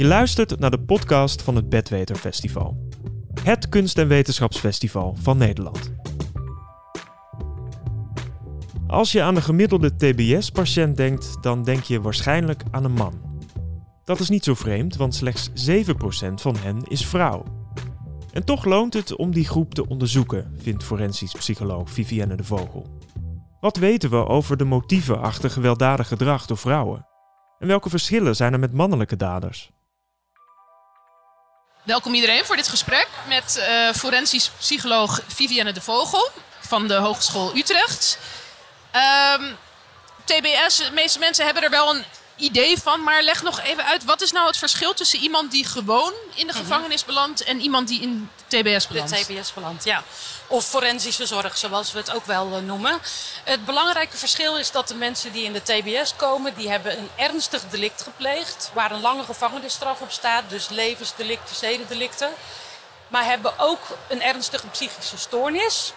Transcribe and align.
Je 0.00 0.06
luistert 0.06 0.58
naar 0.58 0.70
de 0.70 0.80
podcast 0.80 1.42
van 1.42 1.56
het 1.56 1.68
Bedweter 1.68 2.16
Festival. 2.16 2.88
Het 3.42 3.68
kunst- 3.68 3.98
en 3.98 4.08
wetenschapsfestival 4.08 5.16
van 5.20 5.38
Nederland. 5.38 5.92
Als 8.86 9.12
je 9.12 9.22
aan 9.22 9.36
een 9.36 9.42
gemiddelde 9.42 9.96
TBS-patiënt 9.96 10.96
denkt, 10.96 11.42
dan 11.42 11.64
denk 11.64 11.82
je 11.82 12.00
waarschijnlijk 12.00 12.62
aan 12.70 12.84
een 12.84 12.92
man. 12.92 13.42
Dat 14.04 14.20
is 14.20 14.28
niet 14.28 14.44
zo 14.44 14.54
vreemd, 14.54 14.96
want 14.96 15.14
slechts 15.14 15.50
7% 15.54 16.40
van 16.40 16.56
hen 16.56 16.82
is 16.84 17.06
vrouw. 17.06 17.44
En 18.32 18.44
toch 18.44 18.64
loont 18.64 18.94
het 18.94 19.16
om 19.16 19.32
die 19.32 19.46
groep 19.46 19.74
te 19.74 19.88
onderzoeken, 19.88 20.54
vindt 20.56 20.84
forensisch 20.84 21.34
psycholoog 21.34 21.90
Vivienne 21.90 22.34
de 22.34 22.44
Vogel. 22.44 22.86
Wat 23.60 23.76
weten 23.76 24.10
we 24.10 24.26
over 24.26 24.56
de 24.56 24.64
motieven 24.64 25.20
achter 25.20 25.50
gewelddadig 25.50 26.08
gedrag 26.08 26.46
door 26.46 26.58
vrouwen? 26.58 27.06
En 27.58 27.66
welke 27.66 27.90
verschillen 27.90 28.36
zijn 28.36 28.52
er 28.52 28.58
met 28.58 28.72
mannelijke 28.72 29.16
daders? 29.16 29.70
Welkom 31.82 32.14
iedereen 32.14 32.44
voor 32.44 32.56
dit 32.56 32.68
gesprek 32.68 33.08
met 33.28 33.56
uh, 33.68 33.92
forensisch 33.92 34.50
psycholoog 34.58 35.20
Vivienne 35.26 35.72
de 35.72 35.80
Vogel 35.80 36.30
van 36.60 36.88
de 36.88 36.94
Hogeschool 36.94 37.56
Utrecht. 37.56 38.18
Um, 39.38 39.56
TBS, 40.24 40.76
de 40.76 40.90
meeste 40.92 41.18
mensen 41.18 41.44
hebben 41.44 41.62
er 41.62 41.70
wel 41.70 41.94
een 41.94 42.04
idee 42.40 42.78
van, 42.78 43.02
maar 43.02 43.22
leg 43.22 43.42
nog 43.42 43.60
even 43.60 43.84
uit, 43.84 44.04
wat 44.04 44.20
is 44.20 44.32
nou 44.32 44.46
het 44.46 44.56
verschil 44.56 44.94
tussen 44.94 45.18
iemand 45.18 45.50
die 45.50 45.64
gewoon 45.64 46.12
in 46.34 46.46
de 46.46 46.52
mhm. 46.52 46.62
gevangenis 46.62 47.04
belandt 47.04 47.42
en 47.42 47.60
iemand 47.60 47.88
die 47.88 48.00
in 48.00 48.30
TBS 48.46 48.86
belandt? 48.86 49.26
De 49.26 49.34
TBS 49.34 49.52
belandt, 49.52 49.84
ja. 49.84 50.02
Of 50.46 50.64
forensische 50.64 51.26
zorg, 51.26 51.56
zoals 51.56 51.92
we 51.92 51.98
het 51.98 52.14
ook 52.14 52.24
wel 52.24 52.56
uh, 52.56 52.62
noemen. 52.62 52.98
Het 53.44 53.64
belangrijke 53.64 54.16
verschil 54.16 54.56
is 54.56 54.70
dat 54.70 54.88
de 54.88 54.94
mensen 54.94 55.32
die 55.32 55.44
in 55.44 55.52
de 55.52 55.62
TBS 55.62 56.16
komen, 56.16 56.54
die 56.54 56.70
hebben 56.70 56.98
een 56.98 57.10
ernstig 57.16 57.62
delict 57.68 58.02
gepleegd, 58.02 58.70
waar 58.72 58.90
een 58.90 59.00
lange 59.00 59.24
gevangenisstraf 59.24 60.00
op 60.00 60.10
staat, 60.10 60.44
dus 60.48 60.68
levensdelicten, 60.68 61.56
zedendelicten. 61.56 62.30
Maar 63.08 63.24
hebben 63.24 63.58
ook 63.58 63.80
een 64.08 64.22
ernstige 64.22 64.66
psychische 64.66 65.18
stoornis, 65.18 65.92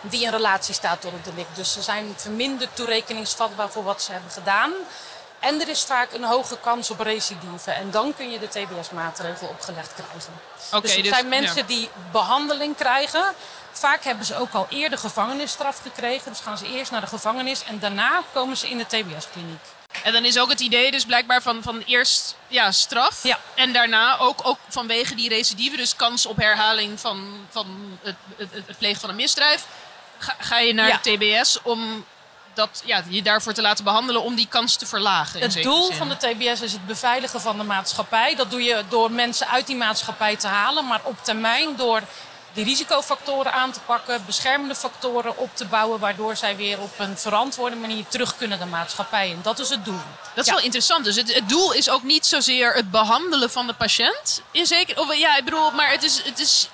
die 0.00 0.22
in 0.22 0.30
relatie 0.30 0.74
staat 0.74 1.00
tot 1.00 1.12
het 1.12 1.24
delict. 1.24 1.56
Dus 1.56 1.72
ze 1.72 1.82
zijn 1.82 2.14
verminderd 2.16 2.76
toerekeningsvatbaar 2.76 3.70
voor 3.70 3.84
wat 3.84 4.02
ze 4.02 4.12
hebben 4.12 4.30
gedaan. 4.30 4.72
En 5.46 5.60
er 5.60 5.68
is 5.68 5.82
vaak 5.82 6.12
een 6.12 6.24
hoge 6.24 6.58
kans 6.60 6.90
op 6.90 7.00
recidive. 7.00 7.70
En 7.70 7.90
dan 7.90 8.14
kun 8.14 8.30
je 8.30 8.38
de 8.38 8.48
TBS-maatregel 8.48 9.48
opgelegd 9.48 9.94
krijgen. 9.94 10.32
Okay, 10.66 10.80
dus 10.80 10.94
het 10.94 11.02
dus, 11.02 11.12
zijn 11.12 11.28
mensen 11.28 11.66
die 11.66 11.88
behandeling 12.12 12.76
krijgen. 12.76 13.34
Vaak 13.72 14.04
hebben 14.04 14.26
ze 14.26 14.36
ook 14.36 14.52
al 14.52 14.66
eerder 14.70 14.98
gevangenisstraf 14.98 15.80
gekregen. 15.82 16.30
Dus 16.32 16.40
gaan 16.40 16.58
ze 16.58 16.66
eerst 16.66 16.90
naar 16.90 17.00
de 17.00 17.06
gevangenis 17.06 17.64
en 17.64 17.78
daarna 17.78 18.22
komen 18.32 18.56
ze 18.56 18.68
in 18.68 18.78
de 18.78 18.86
TBS-kliniek. 18.86 19.60
En 20.02 20.12
dan 20.12 20.24
is 20.24 20.38
ook 20.38 20.48
het 20.48 20.60
idee 20.60 20.90
dus 20.90 21.04
blijkbaar 21.04 21.42
van, 21.42 21.62
van 21.62 21.82
eerst 21.86 22.36
ja, 22.48 22.72
straf. 22.72 23.22
Ja. 23.22 23.38
En 23.54 23.72
daarna 23.72 24.18
ook, 24.18 24.40
ook 24.42 24.58
vanwege 24.68 25.14
die 25.14 25.28
recidive, 25.28 25.76
dus 25.76 25.96
kans 25.96 26.26
op 26.26 26.36
herhaling 26.36 27.00
van, 27.00 27.46
van 27.50 27.98
het, 28.02 28.16
het, 28.36 28.48
het 28.52 28.78
plegen 28.78 29.00
van 29.00 29.10
een 29.10 29.16
misdrijf. 29.16 29.64
Ga, 30.18 30.36
ga 30.38 30.58
je 30.58 30.74
naar 30.74 31.00
de 31.02 31.16
TBS 31.16 31.62
om 31.62 32.04
dat, 32.56 32.82
ja, 32.84 33.02
je 33.08 33.22
daarvoor 33.22 33.52
te 33.52 33.62
laten 33.62 33.84
behandelen 33.84 34.22
om 34.22 34.34
die 34.34 34.48
kans 34.48 34.76
te 34.76 34.86
verlagen. 34.86 35.40
Het 35.40 35.62
doel 35.62 35.92
van 35.92 36.08
de 36.08 36.16
TBS 36.16 36.60
is 36.60 36.72
het 36.72 36.86
beveiligen 36.86 37.40
van 37.40 37.56
de 37.56 37.64
maatschappij. 37.64 38.34
Dat 38.34 38.50
doe 38.50 38.62
je 38.62 38.84
door 38.88 39.10
mensen 39.10 39.48
uit 39.48 39.66
die 39.66 39.76
maatschappij 39.76 40.36
te 40.36 40.46
halen, 40.46 40.86
maar 40.86 41.00
op 41.02 41.16
termijn 41.24 41.76
door 41.76 42.02
die 42.56 42.64
risicofactoren 42.64 43.52
aan 43.52 43.72
te 43.72 43.80
pakken, 43.80 44.22
beschermende 44.26 44.74
factoren 44.74 45.38
op 45.38 45.50
te 45.54 45.66
bouwen, 45.66 46.00
waardoor 46.00 46.36
zij 46.36 46.56
weer 46.56 46.80
op 46.80 46.98
een 46.98 47.18
verantwoorde 47.18 47.76
manier 47.76 48.04
terug 48.08 48.36
kunnen 48.36 48.58
de 48.58 48.66
maatschappij. 48.66 49.30
En 49.30 49.38
dat 49.42 49.58
is 49.58 49.68
het 49.68 49.84
doel. 49.84 50.00
Dat 50.34 50.46
is 50.46 50.52
wel 50.52 50.60
interessant. 50.60 51.04
Dus 51.04 51.16
het, 51.16 51.34
het, 51.34 51.48
doel 51.48 51.72
is 51.72 51.88
ook 51.88 52.02
niet 52.02 52.26
zozeer 52.26 52.74
het 52.74 52.90
behandelen 52.90 53.50
van 53.50 53.66
de 53.66 53.74
patiënt. 53.74 54.42
In 54.50 54.66
zeker, 54.66 55.00
of, 55.00 55.16
ja, 55.16 55.36
ik 55.36 55.44
bedoel, 55.44 55.70
maar 55.70 55.90
het 55.90 56.02
is, 56.02 56.22
het 56.24 56.38
is 56.38 56.68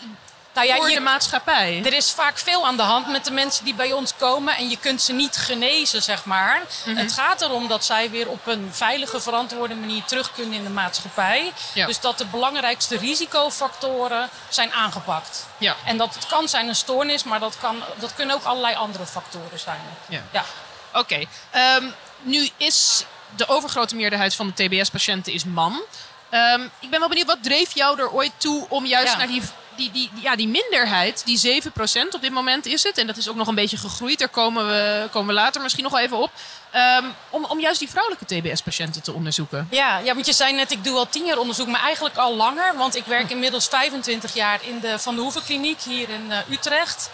nou 0.55 0.67
ja, 0.67 0.77
voor 0.77 0.89
je, 0.89 0.95
de 0.95 1.00
maatschappij. 1.00 1.83
Er 1.85 1.92
is 1.92 2.11
vaak 2.11 2.39
veel 2.39 2.67
aan 2.67 2.77
de 2.77 2.83
hand 2.83 3.07
met 3.07 3.24
de 3.24 3.30
mensen 3.30 3.64
die 3.64 3.74
bij 3.74 3.92
ons 3.92 4.14
komen. 4.17 4.57
En 4.57 4.68
je 4.68 4.77
kunt 4.77 5.02
ze 5.02 5.13
niet 5.13 5.36
genezen, 5.36 6.02
zeg 6.02 6.24
maar. 6.24 6.63
Mhm. 6.85 6.96
Het 6.96 7.13
gaat 7.13 7.42
erom 7.42 7.68
dat 7.68 7.85
zij 7.85 8.11
weer 8.11 8.29
op 8.29 8.46
een 8.46 8.68
veilige, 8.73 9.20
verantwoorde 9.20 9.74
manier 9.74 10.05
terug 10.05 10.33
kunnen 10.33 10.55
in 10.55 10.64
de 10.64 10.70
maatschappij. 10.70 11.52
Dus 11.74 12.01
dat 12.01 12.18
de 12.18 12.27
belangrijkste 12.27 12.96
risicofactoren 12.96 14.29
zijn 14.48 14.73
aangepakt. 14.73 15.46
Ja. 15.58 15.77
En 15.85 15.96
dat 15.96 16.14
het 16.14 16.27
kan 16.27 16.48
zijn 16.48 16.68
een 16.68 16.77
stoornis, 16.77 17.24
maar 17.24 17.41
dat, 17.41 17.57
kan, 17.61 17.83
dat 17.98 18.14
kunnen 18.14 18.36
ook 18.36 18.45
allerlei 18.45 18.74
andere 18.74 19.07
factoren 19.07 19.58
zijn. 19.58 19.80
Ja. 20.08 20.23
ja. 20.33 20.45
Oké. 20.92 21.24
Ehm, 21.51 21.85
nu 22.20 22.48
is 22.57 23.05
de 23.36 23.48
overgrote 23.48 23.96
meerderheid 23.96 24.35
van 24.35 24.52
de 24.55 24.68
TBS-patiënten 24.68 25.33
is 25.33 25.45
man. 25.45 25.83
Um, 26.30 26.70
ik 26.80 26.91
ben 26.91 26.98
wel 26.98 27.08
benieuwd, 27.08 27.27
wat 27.27 27.42
dreef 27.42 27.74
jou 27.74 28.01
er 28.01 28.11
ooit 28.11 28.33
toe 28.36 28.67
om 28.68 28.86
juist 28.86 29.17
naar 29.17 29.27
die 29.27 29.42
die, 29.77 29.91
die, 29.91 30.11
ja, 30.21 30.37
die 30.37 30.49
minderheid, 30.49 31.23
die 31.25 31.63
7% 31.63 32.09
op 32.11 32.21
dit 32.21 32.33
moment 32.33 32.67
is 32.67 32.83
het. 32.83 32.99
En 32.99 33.07
dat 33.07 33.17
is 33.17 33.29
ook 33.29 33.37
nog 33.37 33.47
een 33.49 33.55
beetje 33.55 33.77
gegroeid. 33.77 34.19
Daar 34.19 34.29
komen 34.29 34.67
we, 34.67 35.09
komen 35.11 35.35
we 35.35 35.41
later 35.41 35.63
misschien 35.63 35.83
nog 35.83 35.93
wel 35.93 36.01
even 36.01 36.19
op. 36.19 36.31
Ehm, 36.71 37.05
om, 37.31 37.45
om 37.45 37.61
juist 37.61 37.79
die 37.79 37.91
vrouwelijke 37.91 38.25
TBS-patiënten 38.25 39.03
te 39.03 39.13
onderzoeken. 39.13 39.69
Ja, 39.71 39.99
ja, 39.99 40.15
want 40.15 40.27
je 40.27 40.33
zei 40.33 40.53
net, 40.53 40.71
ik 40.71 40.85
doe 40.85 40.97
al 40.97 41.09
tien 41.09 41.25
jaar 41.25 41.39
onderzoek, 41.39 41.67
maar 41.67 41.83
eigenlijk 41.83 42.17
al 42.17 42.37
langer. 42.37 42.77
Want 42.77 42.97
ik 42.97 43.05
werk 43.05 43.31
inmiddels 43.31 43.69
25 43.69 44.35
jaar 44.35 44.61
in 44.63 44.81
de 44.81 44.99
Van 44.99 45.15
de 45.15 45.21
Hoeven 45.21 45.45
Kliniek 45.45 45.81
hier 45.81 46.09
in 46.09 46.27
uh, 46.29 46.37
Utrecht. 46.51 47.11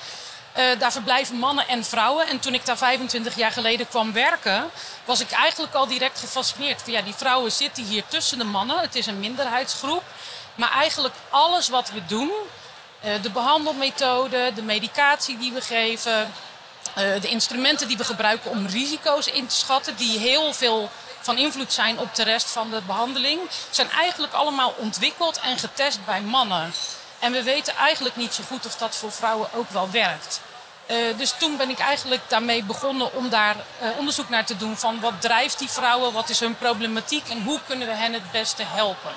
Uh, 0.58 0.64
daar 0.78 0.92
verblijven 0.92 1.36
mannen 1.36 1.68
en 1.68 1.84
vrouwen. 1.84 2.26
En 2.26 2.40
toen 2.40 2.54
ik 2.54 2.66
daar 2.66 2.76
25 2.76 3.36
jaar 3.36 3.52
geleden 3.52 3.88
kwam 3.88 4.12
werken, 4.12 4.70
was 5.04 5.20
ik 5.20 5.30
eigenlijk 5.30 5.74
al 5.74 5.86
direct 5.86 6.18
gefascineerd. 6.18 6.82
Van, 6.82 6.92
ja, 6.92 7.02
die 7.02 7.14
vrouwen 7.14 7.52
zitten 7.52 7.84
hier 7.84 8.02
tussen 8.08 8.38
de 8.38 8.44
mannen. 8.44 8.78
Het 8.78 8.94
is 8.94 9.06
een 9.06 9.20
minderheidsgroep. 9.20 10.02
Maar 10.58 10.72
eigenlijk 10.72 11.14
alles 11.30 11.68
wat 11.68 11.90
we 11.90 12.06
doen, 12.06 12.30
eh, 13.00 13.22
de 13.22 13.30
behandelmethode, 13.30 14.52
de 14.54 14.62
medicatie 14.62 15.38
die 15.38 15.52
we 15.52 15.60
geven, 15.60 16.32
eh, 16.94 17.20
de 17.20 17.28
instrumenten 17.28 17.88
die 17.88 17.96
we 17.96 18.04
gebruiken 18.04 18.50
om 18.50 18.66
risico's 18.66 19.26
in 19.26 19.46
te 19.46 19.54
schatten, 19.54 19.96
die 19.96 20.18
heel 20.18 20.52
veel 20.54 20.90
van 21.20 21.36
invloed 21.36 21.72
zijn 21.72 21.98
op 21.98 22.14
de 22.14 22.22
rest 22.22 22.50
van 22.50 22.70
de 22.70 22.80
behandeling, 22.86 23.40
zijn 23.70 23.90
eigenlijk 23.90 24.32
allemaal 24.32 24.74
ontwikkeld 24.76 25.40
en 25.40 25.58
getest 25.58 26.04
bij 26.04 26.20
mannen. 26.20 26.72
En 27.18 27.32
we 27.32 27.42
weten 27.42 27.76
eigenlijk 27.76 28.16
niet 28.16 28.34
zo 28.34 28.42
goed 28.46 28.66
of 28.66 28.76
dat 28.76 28.96
voor 28.96 29.12
vrouwen 29.12 29.48
ook 29.54 29.70
wel 29.70 29.90
werkt. 29.90 30.40
Uh, 30.86 31.18
dus 31.18 31.34
toen 31.38 31.56
ben 31.56 31.70
ik 31.70 31.78
eigenlijk 31.78 32.22
daarmee 32.28 32.62
begonnen 32.64 33.14
om 33.14 33.28
daar 33.28 33.56
onderzoek 33.98 34.28
naar 34.28 34.44
te 34.44 34.56
doen 34.56 34.76
van 34.76 35.00
wat 35.00 35.20
drijft 35.20 35.58
die 35.58 35.70
vrouwen, 35.70 36.12
wat 36.12 36.28
is 36.28 36.40
hun 36.40 36.56
problematiek 36.56 37.28
en 37.28 37.42
hoe 37.42 37.60
kunnen 37.66 37.88
we 37.88 37.94
hen 37.94 38.12
het 38.12 38.30
beste 38.30 38.62
helpen. 38.66 39.12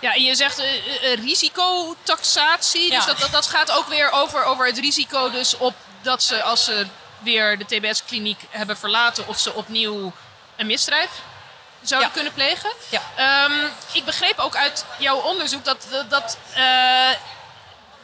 Ja, 0.00 0.14
en 0.14 0.22
je 0.22 0.34
zegt 0.34 0.60
uh, 0.60 1.14
risicotaxatie. 1.14 2.90
Dus 2.90 3.04
dat, 3.04 3.18
dat, 3.18 3.30
dat, 3.30 3.46
gaat 3.46 3.70
ook 3.70 3.88
weer 3.88 4.10
over, 4.10 4.44
over 4.44 4.66
het 4.66 4.78
risico 4.78 5.30
dus 5.30 5.56
op 5.56 5.74
dat 6.02 6.22
ze 6.22 6.42
als 6.42 6.64
ze 6.64 6.86
weer 7.18 7.58
de 7.58 7.64
TBS-kliniek 7.64 8.40
hebben 8.50 8.76
verlaten... 8.76 9.28
of 9.28 9.38
ze 9.38 9.54
opnieuw 9.54 10.12
een 10.56 10.66
misdrijf 10.66 11.10
zouden 11.82 12.10
kunnen 12.12 12.32
plegen. 12.32 12.70
Ja. 12.88 13.44
Um, 13.44 13.70
ik 13.92 14.04
begreep 14.04 14.38
ook 14.38 14.56
uit 14.56 14.84
jouw 14.98 15.16
onderzoek 15.16 15.64
dat... 15.64 15.86
dat, 15.90 16.10
dat 16.10 16.38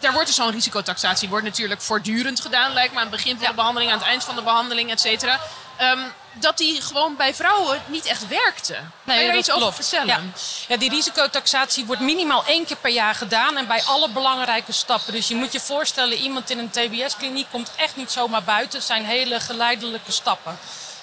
daar 0.02 0.12
wordt 0.12 0.26
dus 0.26 0.36
zo'n 0.36 0.50
risicotaxatie 0.50 1.28
wordt 1.28 1.44
natuurlijk 1.44 1.80
voortdurend 1.80 2.40
gedaan, 2.40 2.72
lijkt 2.72 2.92
me 2.92 3.00
aan 3.00 3.06
het 3.06 3.16
begin 3.16 3.38
van 3.38 3.46
de 3.46 3.54
behandeling, 3.54 3.92
aan 3.92 3.98
het 3.98 4.06
eind 4.06 4.24
van 4.24 4.34
de 4.34 4.42
behandeling, 4.42 4.90
et 4.90 5.00
cetera. 5.00 5.40
Ehm, 5.82 6.00
dat 6.32 6.58
die 6.58 6.80
gewoon 6.80 7.16
bij 7.16 7.34
vrouwen 7.34 7.82
niet 7.86 8.04
echt 8.04 8.28
werkte. 8.28 8.72
Nee, 8.72 9.16
kan 9.16 9.24
je 9.24 9.30
er 9.30 9.36
iets 9.36 9.50
over 9.50 9.72
vertellen? 9.72 10.06
Ja. 10.06 10.20
ja. 10.68 10.76
die 10.76 10.90
risicotaxatie 10.90 11.84
wordt 11.84 12.02
minimaal 12.02 12.44
één 12.46 12.64
keer 12.64 12.76
per 12.76 12.90
jaar 12.90 13.14
gedaan 13.14 13.56
en 13.56 13.66
bij 13.66 13.82
alle 13.84 14.08
belangrijke 14.08 14.72
stappen. 14.72 15.12
Dus 15.12 15.28
je 15.28 15.34
moet 15.34 15.52
je 15.52 15.60
voorstellen, 15.60 16.18
iemand 16.18 16.50
in 16.50 16.58
een 16.58 16.70
TBS-kliniek 16.70 17.46
komt 17.50 17.70
echt 17.76 17.96
niet 17.96 18.10
zomaar 18.10 18.42
buiten. 18.42 18.78
Het 18.78 18.86
zijn 18.86 19.04
hele 19.04 19.40
geleidelijke 19.40 20.12
stappen. 20.12 20.58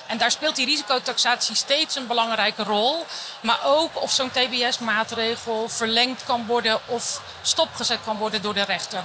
En 0.07 0.17
daar 0.17 0.31
speelt 0.31 0.55
die 0.55 0.65
risicotaxatie 0.65 1.55
steeds 1.55 1.95
een 1.95 2.07
belangrijke 2.07 2.63
rol. 2.63 3.05
Maar 3.41 3.59
ook 3.63 4.01
of 4.01 4.11
zo'n 4.11 4.31
TBS-maatregel 4.31 5.69
verlengd 5.69 6.23
kan 6.23 6.45
worden 6.45 6.79
of 6.85 7.21
stopgezet 7.41 7.99
kan 8.05 8.17
worden 8.17 8.41
door 8.41 8.53
de 8.53 8.63
rechter. 8.63 9.03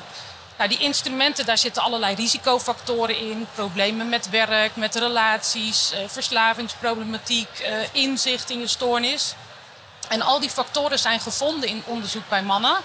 Nou, 0.56 0.68
die 0.68 0.78
instrumenten, 0.78 1.46
daar 1.46 1.58
zitten 1.58 1.82
allerlei 1.82 2.14
risicofactoren 2.14 3.18
in. 3.18 3.46
Problemen 3.54 4.08
met 4.08 4.30
werk, 4.30 4.76
met 4.76 4.94
relaties, 4.94 5.92
eh, 5.92 6.00
verslavingsproblematiek, 6.06 7.58
eh, 7.58 7.74
inzicht 7.92 8.50
in 8.50 8.60
je 8.60 8.66
stoornis. 8.66 9.34
En 10.08 10.22
al 10.22 10.40
die 10.40 10.50
factoren 10.50 10.98
zijn 10.98 11.20
gevonden 11.20 11.68
in 11.68 11.82
onderzoek 11.86 12.28
bij 12.28 12.42
mannen. 12.42 12.76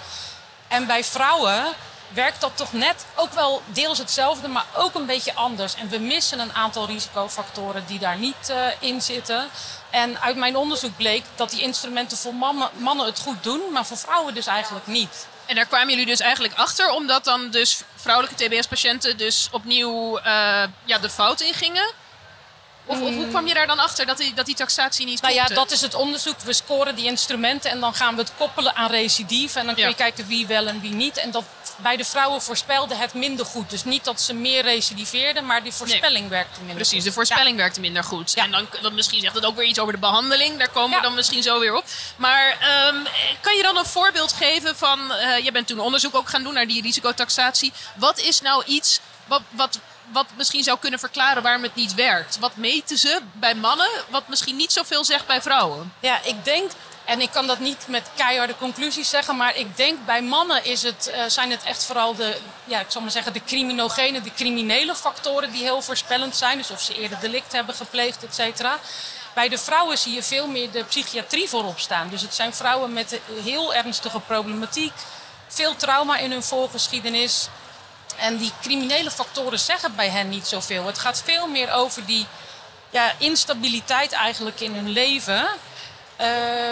En 0.67 0.87
bij 0.87 1.03
vrouwen 1.03 1.65
werkt 2.13 2.41
dat 2.41 2.51
toch 2.57 2.73
net 2.73 3.05
ook 3.15 3.33
wel 3.33 3.61
deels 3.65 3.97
hetzelfde, 3.97 4.47
maar 4.47 4.65
ook 4.75 4.95
een 4.95 5.05
beetje 5.05 5.35
anders. 5.35 5.75
En 5.75 5.89
we 5.89 5.97
missen 5.97 6.39
een 6.39 6.53
aantal 6.53 6.85
risicofactoren 6.85 7.83
die 7.87 7.99
daar 7.99 8.17
niet 8.17 8.49
uh, 8.49 8.65
in 8.79 9.01
zitten. 9.01 9.49
En 9.89 10.21
uit 10.21 10.35
mijn 10.35 10.55
onderzoek 10.55 10.97
bleek 10.97 11.23
dat 11.35 11.49
die 11.49 11.61
instrumenten 11.61 12.17
voor 12.17 12.35
mannen, 12.35 12.69
mannen 12.77 13.05
het 13.05 13.19
goed 13.19 13.43
doen, 13.43 13.61
maar 13.71 13.85
voor 13.85 13.97
vrouwen 13.97 14.33
dus 14.33 14.47
eigenlijk 14.47 14.87
niet. 14.87 15.27
En 15.49 15.55
daar 15.55 15.65
kwamen 15.65 15.89
jullie 15.89 16.05
dus 16.05 16.19
eigenlijk 16.19 16.53
achter, 16.53 16.89
omdat 16.89 17.23
dan 17.23 17.49
dus 17.51 17.81
vrouwelijke 17.95 18.45
TBS-patiënten 18.45 19.17
dus 19.17 19.47
opnieuw 19.51 20.17
uh, 20.17 20.23
ja, 20.85 20.97
de 21.01 21.09
fout 21.09 21.41
ingingen? 21.41 21.91
Of, 22.85 23.01
of 23.01 23.15
hoe 23.15 23.27
kwam 23.27 23.47
je 23.47 23.53
daar 23.53 23.67
dan 23.67 23.79
achter 23.79 24.05
dat 24.05 24.17
die, 24.17 24.33
dat 24.33 24.45
die 24.45 24.55
taxatie 24.55 25.05
niet 25.05 25.21
Nou 25.21 25.33
ja, 25.33 25.45
dat 25.45 25.71
is 25.71 25.81
het 25.81 25.93
onderzoek. 25.93 26.39
We 26.39 26.53
scoren 26.53 26.95
die 26.95 27.05
instrumenten 27.05 27.71
en 27.71 27.79
dan 27.79 27.93
gaan 27.93 28.15
we 28.15 28.21
het 28.21 28.31
koppelen 28.37 28.75
aan 28.75 28.89
recidief. 28.89 29.55
En 29.55 29.65
dan 29.65 29.73
kun 29.75 29.83
je 29.83 29.89
Ja. 29.89 29.95
kijken 29.95 30.27
wie 30.27 30.47
wel 30.47 30.67
en 30.67 30.81
wie 30.81 30.93
niet. 30.93 31.17
En 31.17 31.31
dat 31.31 31.43
bij 31.81 31.97
de 31.97 32.05
vrouwen 32.05 32.41
voorspelde 32.41 32.95
het 32.95 33.13
minder 33.13 33.45
goed. 33.45 33.69
Dus 33.69 33.83
niet 33.83 34.03
dat 34.03 34.21
ze 34.21 34.33
meer 34.33 34.63
recidiveerden, 34.63 35.45
maar 35.45 35.63
die 35.63 35.71
voorspelling 35.73 36.29
werkte 36.29 36.57
minder 36.59 36.75
Precies, 36.75 36.95
goed. 36.95 37.03
de 37.03 37.11
voorspelling 37.11 37.57
werkte 37.57 37.79
minder 37.79 38.03
goed. 38.03 38.33
En 38.33 38.51
dan, 38.51 38.67
dan 38.81 38.95
misschien 38.95 39.21
zegt 39.21 39.35
het 39.35 39.45
ook 39.45 39.55
weer 39.55 39.65
iets 39.65 39.79
over 39.79 39.93
de 39.93 39.99
behandeling. 39.99 40.57
Daar 40.57 40.69
komen 40.69 40.89
Ja. 40.89 40.95
we 40.97 41.01
dan 41.03 41.13
misschien 41.15 41.43
zo 41.43 41.59
weer 41.59 41.75
op. 41.75 41.83
Maar 42.15 42.57
ehm, 42.59 42.95
kan 43.41 43.55
je 43.55 43.63
dan 43.63 43.77
een 43.77 43.85
voorbeeld 43.85 44.33
geven 44.33 44.75
van... 44.77 45.11
eh 45.11 45.43
je 45.43 45.51
bent 45.51 45.67
toen 45.67 45.79
onderzoek 45.79 46.15
ook 46.15 46.29
gaan 46.29 46.43
doen 46.43 46.53
naar 46.53 46.67
die 46.67 46.81
risicotaxatie. 46.81 47.73
Wat 47.95 48.19
is 48.19 48.41
nou 48.41 48.63
iets 48.65 48.99
wat, 49.25 49.41
wat, 49.49 49.79
wat 50.11 50.25
misschien 50.37 50.63
zou 50.63 50.79
kunnen 50.79 50.99
verklaren 50.99 51.43
waarom 51.43 51.63
het 51.63 51.75
niet 51.75 51.93
werkt? 51.93 52.39
Wat 52.39 52.55
meten 52.55 52.97
ze 52.97 53.19
bij 53.33 53.55
mannen 53.55 53.89
wat 54.09 54.27
misschien 54.27 54.55
niet 54.55 54.71
zoveel 54.71 55.05
zegt 55.05 55.25
bij 55.27 55.41
vrouwen? 55.41 55.93
Ja, 55.99 56.19
ik 56.23 56.43
denk, 56.43 56.71
en 57.09 57.21
ik 57.21 57.31
kan 57.31 57.47
dat 57.47 57.59
niet 57.59 57.87
met 57.87 58.09
keiharde 58.15 58.55
conclusies 58.57 59.09
zeggen, 59.09 59.37
maar 59.37 59.55
ik 59.55 59.77
denk 59.77 60.05
bij 60.05 60.21
mannen 60.21 60.65
is 60.65 60.83
het, 60.83 61.07
eh, 61.07 61.23
zijn 61.27 61.51
het 61.51 61.63
echt 61.63 61.85
vooral 61.85 62.15
de, 62.15 62.37
ja, 62.65 62.79
ik 62.79 62.85
zal 62.89 63.01
maar 63.01 63.11
zeggen, 63.11 63.33
de 63.33 63.43
criminogene, 63.43 64.21
de 64.21 64.33
criminele 64.33 64.95
factoren 64.95 65.51
die 65.51 65.63
heel 65.63 65.81
voorspellend 65.81 66.35
zijn. 66.35 66.57
Dus 66.57 66.71
of 66.71 66.81
ze 66.81 66.95
eerder 66.95 67.19
delict 67.19 67.51
hebben 67.51 67.75
gepleegd, 67.75 68.23
et 68.23 68.35
cetera. 68.35 68.79
Bij 69.33 69.49
de 69.49 69.57
vrouwen 69.57 69.97
zie 69.97 70.13
je 70.13 70.23
veel 70.23 70.47
meer 70.47 70.71
de 70.71 70.83
psychiatrie 70.83 71.49
voorop 71.49 71.79
staan. 71.79 72.09
Dus 72.09 72.21
het 72.21 72.35
zijn 72.35 72.53
vrouwen 72.53 72.93
met 72.93 73.19
heel 73.43 73.73
ernstige 73.73 74.19
problematiek, 74.19 74.93
veel 75.47 75.75
trauma 75.75 76.17
in 76.17 76.31
hun 76.31 76.43
voorgeschiedenis. 76.43 77.47
En 78.17 78.37
die 78.37 78.51
criminele 78.61 79.11
factoren 79.11 79.59
zeggen 79.59 79.95
bij 79.95 80.09
hen 80.09 80.29
niet 80.29 80.47
zoveel. 80.47 80.85
Het 80.85 80.99
gaat 80.99 81.21
veel 81.25 81.47
meer 81.47 81.71
over 81.71 82.05
die 82.05 82.27
ja, 82.89 83.13
instabiliteit 83.17 84.11
eigenlijk 84.11 84.59
in 84.59 84.73
hun 84.73 84.89
leven. 84.89 85.49
Eh, 86.19 86.27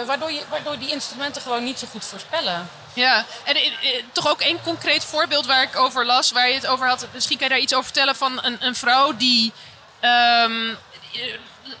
waardoor, 0.06 0.32
je, 0.32 0.42
waardoor 0.48 0.78
die 0.78 0.90
instrumenten 0.90 1.42
gewoon 1.42 1.64
niet 1.64 1.78
zo 1.78 1.86
goed 1.90 2.04
voorspellen. 2.04 2.68
Ja, 2.92 3.24
en 3.44 3.56
eh, 3.56 3.66
eh, 3.66 4.04
toch 4.12 4.28
ook 4.28 4.40
één 4.40 4.62
concreet 4.62 5.04
voorbeeld 5.04 5.46
waar 5.46 5.62
ik 5.62 5.76
over 5.76 6.06
las, 6.06 6.30
waar 6.30 6.48
je 6.48 6.54
het 6.54 6.66
over 6.66 6.88
had. 6.88 7.06
Misschien 7.12 7.36
kan 7.38 7.46
je 7.46 7.52
daar 7.52 7.62
iets 7.62 7.72
over 7.72 7.84
vertellen 7.84 8.16
van 8.16 8.44
een, 8.44 8.56
een 8.60 8.74
vrouw 8.74 9.16
die 9.16 9.52
ehm, 10.00 10.68
eh, 11.14 11.34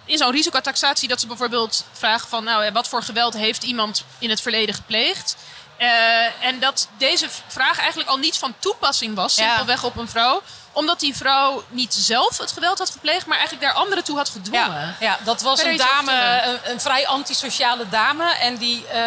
in 0.04 0.18
zo'n 0.18 0.30
risicotaxatie 0.30 1.08
dat 1.08 1.20
ze 1.20 1.26
bijvoorbeeld 1.26 1.84
vraagt 1.92 2.28
van, 2.28 2.44
nou, 2.44 2.72
wat 2.72 2.88
voor 2.88 3.02
geweld 3.02 3.34
heeft 3.34 3.62
iemand 3.62 4.04
in 4.18 4.30
het 4.30 4.40
verleden 4.40 4.74
gepleegd? 4.74 5.36
En 6.40 6.60
dat 6.60 6.88
deze 6.98 7.28
vraag 7.46 7.78
eigenlijk 7.78 8.08
al 8.10 8.16
niet 8.16 8.38
van 8.38 8.54
toepassing 8.58 9.14
was, 9.14 9.36
Ja. 9.36 9.46
simpelweg 9.46 9.84
op 9.84 9.96
een 9.96 10.08
vrouw, 10.08 10.42
omdat 10.78 11.00
die 11.00 11.16
vrouw 11.16 11.64
niet 11.68 11.94
zelf 11.94 12.38
het 12.38 12.52
geweld 12.52 12.78
had 12.78 12.90
gepleegd, 12.90 13.26
maar 13.26 13.38
eigenlijk 13.38 13.66
daar 13.66 13.76
anderen 13.76 14.04
toe 14.04 14.16
had 14.16 14.28
gedwongen. 14.28 14.96
Ja, 15.00 15.06
ja, 15.06 15.18
dat 15.24 15.42
was 15.42 15.62
een 15.62 15.76
dame, 15.76 16.60
een 16.64 16.80
vrij 16.80 17.06
antisociale 17.06 17.88
dame. 17.88 18.24
En 18.24 18.56
die, 18.56 18.86
eh, 18.86 19.00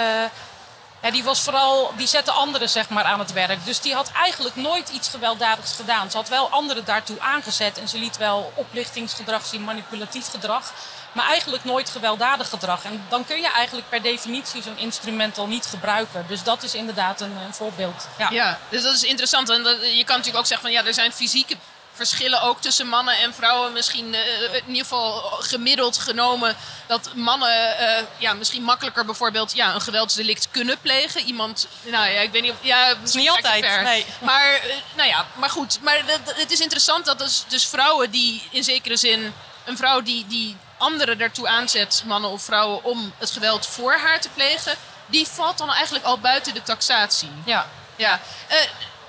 ja, 1.02 1.12
die 1.12 1.24
was 1.24 1.42
vooral, 1.42 1.94
die 1.98 2.08
zette 2.08 2.32
anderen 2.32 2.70
zeg 2.70 2.90
maar 2.90 3.04
aan 3.04 3.20
het 3.20 3.34
werk. 3.34 3.66
Dus 3.66 3.80
die 3.80 3.94
had 3.94 4.12
eigenlijk 4.12 4.56
nooit 4.56 4.90
iets 4.90 5.10
gewelddadigs 5.10 5.74
gedaan. 5.74 6.12
Ze 6.12 6.18
had 6.18 6.30
wel 6.30 6.50
anderen 6.50 6.86
daartoe 6.86 7.20
aangezet. 7.20 7.80
En 7.80 7.88
ze 7.88 7.98
liet 7.98 8.18
wel 8.18 8.54
oplichtingsgedrag 8.56 9.46
zien, 9.46 9.64
manipulatief 9.64 10.30
gedrag. 10.30 10.74
Maar 11.12 11.26
eigenlijk 11.28 11.64
nooit 11.64 11.90
gewelddadig 11.90 12.50
gedrag. 12.50 12.84
En 12.84 13.06
dan 13.10 13.26
kun 13.26 13.42
je 13.42 13.52
eigenlijk 13.52 13.90
per 13.90 14.02
definitie 14.02 14.62
zo'n 14.62 14.78
instrument 14.78 15.38
al 15.38 15.48
niet 15.48 15.66
gebruiken. 15.66 16.26
Dus 16.28 16.44
dat 16.44 16.64
is 16.64 16.74
inderdaad 16.74 17.22
een, 17.22 17.38
een 17.46 17.54
voorbeeld. 17.54 18.08
Ja. 18.18 18.30
Ja, 18.32 18.60
dus 18.70 18.84
dat 18.84 18.94
is 18.94 19.04
interessant. 19.04 19.50
En 19.50 19.64
dat, 19.64 19.76
je 19.82 20.04
kan 20.04 20.16
natuurlijk 20.18 20.38
ook 20.38 20.46
zeggen 20.46 20.62
van 20.62 20.72
ja, 20.72 20.86
er 20.86 20.94
zijn 20.94 21.12
fysieke 21.14 21.56
verschillen 21.94 22.42
ook 22.42 22.62
tussen 22.62 22.88
mannen 22.88 23.18
en 23.18 23.34
vrouwen. 23.34 23.74
Misschien 23.74 24.14
eh, 24.14 24.54
in 24.54 24.68
ieder 24.68 24.82
geval 24.84 25.14
gemiddeld 25.22 25.98
genomen 25.98 26.56
dat 26.88 27.10
mannen 27.16 27.78
eh, 27.78 28.04
ja, 28.18 28.34
misschien 28.34 28.64
makkelijker 28.64 29.06
bijvoorbeeld 29.06 29.54
ja, 29.56 29.74
een 29.74 29.82
geweldsdelict 29.82 30.48
kunnen 30.52 30.78
plegen. 30.82 31.22
Iemand, 31.26 31.68
nou 31.84 32.10
ja, 32.10 32.20
ik 32.22 32.32
weet 32.32 32.42
niet 32.42 32.52
of. 32.52 32.58
Ja, 32.62 32.88
niet 33.14 33.30
ga 33.30 33.38
ik 33.38 33.42
te 33.42 33.48
altijd, 33.50 33.82
nee. 33.84 34.06
Maar 34.20 34.54
eh, 34.54 34.76
nou 34.96 35.10
ja, 35.10 35.26
maar 35.36 35.50
goed. 35.50 35.80
Maar 35.82 36.06
dat- 36.06 36.26
dat- 36.26 36.36
het 36.36 36.52
is 36.52 36.60
interessant 36.60 37.06
dat 37.06 37.20
dus, 37.20 37.44
dus 37.48 37.66
vrouwen 37.68 38.12
die 38.12 38.44
in 38.52 38.64
zekere 38.64 38.98
zin 38.98 39.34
een 39.66 39.78
vrouw 39.78 40.02
die, 40.02 40.26
die 40.28 40.58
anderen 40.82 41.18
daartoe 41.18 41.48
aanzet, 41.48 42.04
mannen 42.06 42.30
of 42.30 42.44
vrouwen, 42.44 42.84
om 42.84 43.14
het 43.18 43.32
geweld 43.32 43.66
voor 43.68 43.94
haar 43.94 44.22
te 44.22 44.30
plegen, 44.30 44.76
die 45.06 45.28
valt 45.28 45.58
dan 45.58 45.70
eigenlijk 45.74 46.06
al 46.06 46.20
buiten 46.20 46.54
de 46.54 46.64
taxatie. 46.64 47.32
ja. 47.46 47.68
Ja, 47.96 48.20
Eh, 48.48 48.58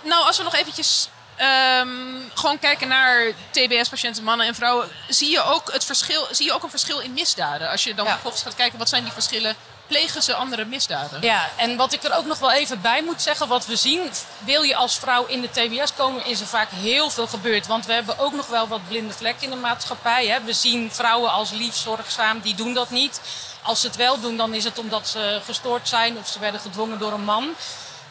nou 0.03 0.27
als 0.27 0.37
we 0.37 0.43
nog 0.43 0.55
eventjes 0.55 1.09
ehm, 1.37 1.89
gewoon 2.35 2.59
kijken 2.59 2.89
naar 2.89 3.33
TBS-patiënten, 3.51 4.25
mannen 4.25 4.47
en 4.47 4.55
vrouwen, 4.55 4.89
zie 5.09 5.31
je 5.31 5.43
ook 5.43 5.73
het 5.73 5.85
verschil, 5.85 6.27
zie 6.31 6.47
je 6.47 6.53
ook 6.53 6.63
een 6.63 6.71
verschil 6.71 6.99
in 7.01 7.13
misdaden? 7.13 7.71
Als 7.71 7.85
je 7.85 7.95
dan 7.95 8.05
Ja. 8.05 8.11
vervolgens 8.13 8.43
gaat 8.43 8.55
kijken, 8.55 8.79
wat 8.79 8.89
zijn 8.89 9.03
die 9.05 9.13
verschillen? 9.13 9.57
Plegen 9.93 10.23
ze 10.23 10.35
andere 10.35 10.65
misdaden? 10.65 11.23
Ja, 11.23 11.49
en 11.57 11.77
wat 11.77 11.93
ik 11.93 12.03
er 12.03 12.17
ook 12.17 12.25
nog 12.25 12.39
wel 12.39 12.53
even 12.53 12.81
bij 12.81 13.03
moet 13.03 13.23
zeggen, 13.23 13.49
wat 13.49 13.67
we 13.67 13.77
zien, 13.77 14.11
wil 14.39 14.63
je 14.63 14.77
als 14.77 14.99
vrouw 14.99 15.27
in 15.27 15.41
de 15.41 15.51
TBS 15.51 15.95
komen, 15.95 16.27
is 16.27 16.41
er 16.41 16.47
vaak 16.47 16.69
heel 16.71 17.11
veel 17.11 17.27
gebeurd. 17.27 17.67
Want 17.67 17.87
we 17.87 17.93
hebben 17.93 18.19
ook 18.19 18.33
nog 18.33 18.47
wel 18.47 18.69
wat 18.69 18.89
blinde 18.89 19.15
vlekken 19.15 19.45
in 19.45 19.51
de 19.51 19.57
maatschappij. 19.57 20.27
Hè. 20.27 20.43
We 20.43 20.53
zien 20.53 20.91
vrouwen 20.93 21.31
als 21.31 21.51
lief, 21.51 21.75
zorgzaam, 21.75 22.41
die 22.41 22.55
doen 22.55 22.75
dat 22.75 22.91
niet. 22.91 23.21
Als 23.63 23.81
ze 23.81 23.87
het 23.87 23.97
wel 23.97 24.21
doen, 24.21 24.37
dan 24.37 24.55
is 24.55 24.65
het 24.65 24.79
omdat 24.79 25.09
ze 25.09 25.41
gestoord 25.45 25.89
zijn 25.89 26.19
of 26.19 26.29
ze 26.29 26.39
werden 26.39 26.61
gedwongen 26.61 26.99
door 26.99 27.13
een 27.13 27.25
man. 27.25 27.55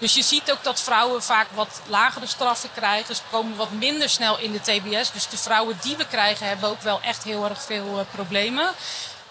Dus 0.01 0.13
je 0.13 0.23
ziet 0.23 0.51
ook 0.51 0.63
dat 0.63 0.81
vrouwen 0.81 1.23
vaak 1.23 1.47
wat 1.53 1.81
lagere 1.87 2.27
straffen 2.27 2.69
krijgen. 2.75 3.15
Ze 3.15 3.21
komen 3.31 3.57
wat 3.57 3.71
minder 3.71 4.09
snel 4.09 4.39
in 4.39 4.51
de 4.51 4.59
TBS. 4.61 5.11
Dus 5.11 5.27
de 5.27 5.37
vrouwen 5.37 5.77
die 5.81 5.95
we 5.95 6.07
krijgen 6.07 6.47
hebben 6.47 6.69
ook 6.69 6.81
wel 6.81 6.99
echt 7.01 7.23
heel 7.23 7.45
erg 7.45 7.61
veel 7.61 7.99
eh, 7.99 8.05
problemen. 8.11 8.69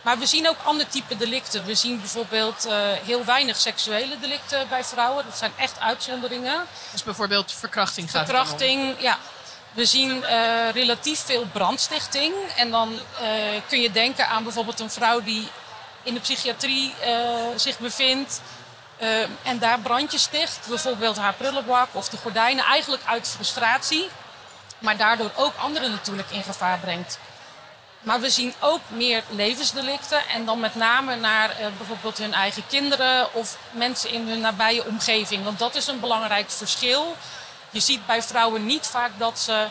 Maar 0.02 0.19
we 0.19 0.26
zien 0.26 0.49
ook 0.49 0.56
ander 0.64 0.88
type 0.88 1.17
delicten. 1.17 1.64
We 1.64 1.75
zien 1.75 2.00
bijvoorbeeld 2.00 2.64
eh, 2.64 2.75
heel 3.05 3.25
weinig 3.25 3.56
seksuele 3.56 4.19
delicten 4.20 4.69
bij 4.69 4.85
vrouwen. 4.85 5.25
Dat 5.25 5.38
zijn 5.38 5.52
echt 5.56 5.81
uitzonderingen. 5.81 6.67
Dus 6.93 7.02
bijvoorbeeld 7.02 7.52
verkrachting 7.52 8.11
gaat. 8.11 8.26
Verkrachting, 8.26 9.00
ja. 9.00 9.19
We 9.73 9.85
zien 9.85 10.25
eh, 10.25 10.70
relatief 10.73 11.20
veel 11.20 11.47
brandstichting. 11.52 12.35
En 12.56 12.70
dan 12.70 12.99
eh, 13.20 13.29
kun 13.69 13.81
je 13.81 13.91
denken 13.91 14.29
aan 14.29 14.43
bijvoorbeeld 14.43 14.81
een 14.81 14.91
vrouw 14.91 15.23
die 15.23 15.49
in 16.02 16.14
de 16.14 16.20
psychiatrie 16.20 16.94
zich 17.56 17.79
bevindt. 17.79 18.41
en 19.43 19.58
daar 19.58 19.79
brandjes 19.79 20.23
sticht. 20.23 20.58
Bijvoorbeeld 20.69 21.17
haar 21.17 21.35
prullenbak 21.35 21.88
of 21.93 22.08
de 22.08 22.17
gordijnen. 22.17 22.64
Eigenlijk 22.64 23.02
uit 23.05 23.29
frustratie. 23.29 24.08
Maar 24.79 24.97
daardoor 24.97 25.31
ook 25.37 25.56
anderen 25.56 25.91
natuurlijk 25.91 26.31
in 26.31 26.43
gevaar 26.43 26.79
brengt. 26.79 27.19
Maar 28.00 28.20
we 28.20 28.31
zien 28.31 28.55
ook 28.61 28.81
meer 28.88 29.23
levensdelicten. 29.29 30.29
En 30.29 30.44
dan 30.44 30.61
met 30.61 30.75
name 30.75 31.17
naar 31.17 31.50
eh, 31.50 31.67
bijvoorbeeld 31.76 32.19
hun 32.19 32.35
eigen 32.35 32.67
kinderen 32.67 33.35
of 33.35 33.58
mensen 33.71 34.11
in 34.11 34.28
hun 34.28 34.40
nabije 34.40 34.85
omgeving. 34.87 35.45
Want 35.45 35.59
dat 35.59 35.75
is 35.75 35.87
een 35.87 36.00
belangrijk 36.00 36.50
verschil. 36.50 37.16
Je 37.71 37.80
ziet 37.80 38.07
bij 38.07 38.23
vrouwen 38.23 38.66
niet 38.66 38.87
vaak 38.87 39.11
dat 39.19 39.38
ze 39.38 39.66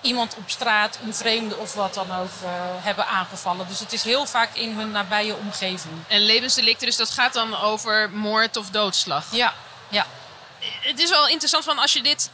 iemand 0.00 0.34
op 0.36 0.50
straat, 0.50 0.98
een 1.04 1.14
vreemde 1.14 1.56
of 1.56 1.74
wat 1.74 1.94
dan 1.94 2.12
ook, 2.12 2.30
eh, 2.42 2.50
hebben 2.78 3.06
aangevallen. 3.06 3.68
Dus 3.68 3.78
het 3.78 3.92
is 3.92 4.02
heel 4.02 4.26
vaak 4.26 4.54
in 4.54 4.76
hun 4.76 4.90
nabije 4.90 5.36
omgeving. 5.36 5.94
En 6.08 6.20
levensdelicten, 6.20 6.86
dus 6.86 6.96
dat 6.96 7.10
gaat 7.10 7.32
dan 7.32 7.56
over 7.56 8.10
moord 8.10 8.56
of 8.56 8.70
doodslag. 8.70 9.24
Ja, 9.30 9.54
ja. 9.88 10.06
Het 10.80 10.98
is 10.98 11.10
wel 11.10 11.28
interessant 11.28 11.64
van 11.64 11.78
als 11.78 11.92
je 11.92 12.02
dit, 12.02 12.30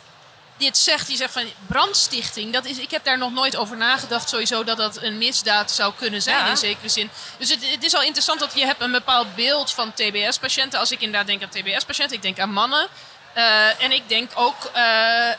dit 0.57 0.79
zegt, 0.79 1.09
je 1.11 1.17
zegt 1.17 1.33
van 1.33 1.51
brandstichting. 1.67 2.53
Dat 2.53 2.65
is, 2.65 2.79
ik 2.79 2.91
heb 2.91 3.05
daar 3.05 3.19
nog 3.19 3.33
nooit 3.33 3.57
over 3.57 3.77
nagedacht 3.77 4.29
sowieso 4.29 4.65
dat 4.65 4.77
dat 4.77 5.03
een 5.03 5.19
misdaad 5.19 5.71
zou 5.71 5.93
kunnen 5.99 6.23
zijn 6.23 6.37
Ja. 6.45 6.51
in 6.51 6.57
zekere 6.57 6.89
zin. 6.89 7.11
Dus 7.39 7.49
het, 7.51 7.71
het 7.71 7.85
is 7.85 7.95
al 7.95 8.03
interessant 8.03 8.41
dat 8.41 8.53
je 8.55 8.67
hebt 8.67 8.81
een 8.81 8.93
bepaald 8.93 9.35
beeld 9.35 9.71
van 9.73 9.93
TBS-patiënten. 9.93 10.79
Als 10.79 10.91
ik 10.91 11.01
inderdaad 11.01 11.27
denk 11.27 11.43
aan 11.43 11.49
TBS-patiënten, 11.49 12.17
ik 12.17 12.23
denk 12.23 12.39
aan 12.39 12.53
mannen. 12.53 12.89
Eh, 13.33 13.83
en 13.83 13.93
ik 13.93 14.09
denk 14.09 14.31
ook, 14.35 14.65
eh, 14.73 15.31
eh, 15.31 15.37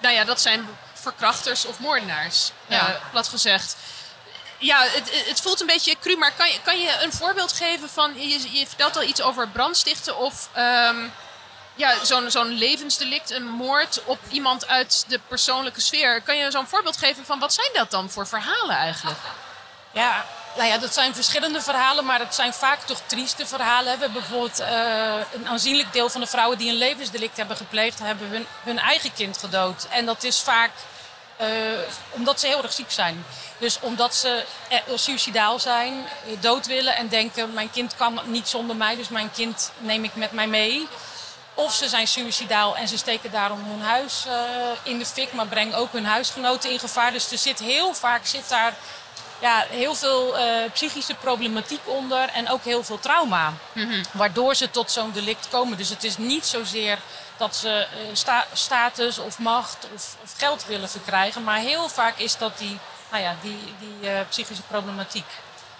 nou 0.00 0.14
ja, 0.14 0.24
dat 0.24 0.40
zijn 0.40 0.68
verkrachters 0.94 1.64
of 1.64 1.78
moordenaars, 1.78 2.50
Ja. 2.66 3.00
plat 3.10 3.28
gezegd. 3.28 3.76
Ja, 4.58 4.82
het, 4.82 5.24
het 5.28 5.40
voelt 5.40 5.60
een 5.60 5.66
beetje 5.66 5.96
cru, 6.00 6.16
maar 6.16 6.32
kan 6.32 6.48
je, 6.50 6.58
kan 6.62 6.80
je 6.80 6.96
een 7.02 7.12
voorbeeld 7.12 7.52
geven 7.52 7.88
van... 7.90 8.12
Je, 8.28 8.58
je 8.58 8.66
vertelt 8.66 8.96
al 8.96 9.02
iets 9.02 9.22
over 9.22 9.48
brandstichten 9.48 10.18
of 10.18 10.48
ehm, 10.52 11.08
ja, 11.74 12.04
zo'n 12.04 12.30
zo'n 12.30 12.48
levensdelict, 12.48 13.30
een 13.30 13.46
moord 13.46 14.02
op 14.04 14.18
iemand 14.30 14.66
uit 14.66 15.04
de 15.08 15.20
persoonlijke 15.28 15.80
sfeer. 15.80 16.22
Kan 16.22 16.36
je 16.36 16.50
zo'n 16.50 16.66
voorbeeld 16.66 16.96
geven 16.96 17.24
van 17.24 17.38
wat 17.38 17.52
zijn 17.52 17.70
dat 17.72 17.90
dan 17.90 18.10
voor 18.10 18.26
verhalen 18.26 18.76
eigenlijk? 18.76 19.18
Ja, 19.92 20.24
nou 20.56 20.68
ja, 20.68 20.78
dat 20.78 20.94
zijn 20.94 21.14
verschillende 21.14 21.62
verhalen, 21.62 22.04
maar 22.04 22.18
het 22.18 22.34
zijn 22.34 22.52
vaak 22.52 22.80
toch 22.80 23.00
trieste 23.06 23.46
verhalen. 23.46 23.84
We 23.94 24.00
hebben 24.00 24.12
bijvoorbeeld 24.12 24.60
eh, 24.60 25.14
een 25.32 25.48
aanzienlijk 25.48 25.92
deel 25.92 26.08
van 26.08 26.20
de 26.20 26.26
vrouwen 26.26 26.58
die 26.58 26.70
een 26.70 26.78
levensdelict 26.78 27.36
hebben 27.36 27.56
gepleegd, 27.56 27.98
hebben 27.98 28.28
hun, 28.28 28.46
hun 28.62 28.78
eigen 28.78 29.12
kind 29.12 29.38
gedood. 29.38 29.86
En 29.90 30.06
dat 30.06 30.22
is 30.22 30.40
vaak 30.40 30.70
eh, 31.36 31.48
omdat 32.10 32.40
ze 32.40 32.46
heel 32.46 32.62
erg 32.62 32.72
ziek 32.72 32.90
zijn. 32.90 33.24
Dus 33.58 33.80
omdat 33.80 34.14
ze 34.14 34.44
eh, 34.68 34.78
suicidaal 34.94 35.58
zijn, 35.58 36.06
dood 36.40 36.66
willen 36.66 36.96
en 36.96 37.08
denken: 37.08 37.52
mijn 37.52 37.70
kind 37.70 37.96
kan 37.96 38.20
niet 38.24 38.48
zonder 38.48 38.76
mij, 38.76 38.96
dus 38.96 39.08
mijn 39.08 39.30
kind 39.30 39.72
neem 39.78 40.04
ik 40.04 40.14
met 40.14 40.32
mij 40.32 40.46
mee. 40.46 40.88
Of 41.60 41.74
ze 41.74 41.88
zijn 41.88 42.08
suicidaal 42.08 42.76
en 42.76 42.88
ze 42.88 42.98
steken 42.98 43.30
daarom 43.30 43.64
hun 43.64 43.80
huis 43.80 44.24
eh, 44.26 44.32
in 44.82 44.98
de 44.98 45.06
fik, 45.06 45.32
maar 45.32 45.46
brengen 45.46 45.74
ook 45.74 45.92
hun 45.92 46.04
huisgenoten 46.04 46.70
in 46.70 46.78
gevaar. 46.78 47.12
Dus 47.12 47.30
er 47.30 47.38
zit 47.38 47.58
heel 47.58 47.94
vaak 47.94 48.26
zit 48.26 48.48
daar 48.48 48.74
ja, 49.40 49.66
heel 49.70 49.94
veel 49.94 50.38
eh, 50.38 50.70
psychische 50.72 51.14
problematiek 51.14 51.80
onder 51.84 52.28
en 52.28 52.48
ook 52.48 52.64
heel 52.64 52.84
veel 52.84 52.98
trauma. 52.98 53.52
Waardoor 54.12 54.54
ze 54.54 54.70
tot 54.70 54.90
zo'n 54.90 55.12
delict 55.12 55.48
komen. 55.48 55.78
Dus 55.78 55.88
het 55.88 56.04
is 56.04 56.16
niet 56.16 56.46
zozeer 56.46 56.98
dat 57.36 57.56
ze 57.56 57.86
uh, 58.26 58.36
status 58.52 59.18
of 59.18 59.38
macht 59.38 59.86
of, 59.94 60.16
of, 60.22 60.34
geld 60.36 60.66
willen 60.66 60.88
verkrijgen. 60.88 61.44
Maar 61.44 61.58
heel 61.58 61.88
vaak 61.88 62.18
is 62.18 62.36
dat 62.36 62.58
die, 62.58 62.78
nou 63.10 63.22
ja, 63.22 63.36
die, 63.42 63.74
die 63.78 64.10
psychische 64.28 64.62
problematiek. 64.62 65.26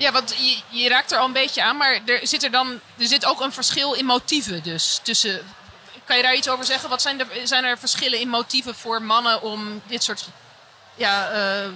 Ja, 0.00 0.12
want 0.12 0.34
je, 0.38 0.60
je, 0.68 0.88
raakt 0.88 1.12
er 1.12 1.18
al 1.18 1.26
een 1.26 1.32
beetje 1.32 1.62
aan, 1.62 1.76
maar 1.76 2.00
er 2.06 2.20
zit 2.22 2.42
er 2.42 2.50
dan 2.50 2.80
er 2.98 3.06
zit 3.06 3.24
ook 3.24 3.40
een 3.40 3.52
verschil 3.52 3.92
in 3.92 4.04
motieven 4.04 4.62
dus 4.62 5.00
tussen. 5.02 5.54
Kan 6.10 6.18
je 6.18 6.24
daar 6.24 6.36
iets 6.36 6.48
over 6.48 6.64
zeggen? 6.64 6.88
Wat 6.88 7.02
zijn, 7.02 7.20
er, 7.20 7.26
zijn 7.44 7.64
er 7.64 7.78
verschillen 7.78 8.18
in 8.18 8.28
motieven 8.28 8.74
voor 8.74 9.02
mannen 9.02 9.42
om 9.42 9.82
dit 9.86 10.02
soort 10.02 10.28
ja, 10.94 11.32
uh, 11.32 11.68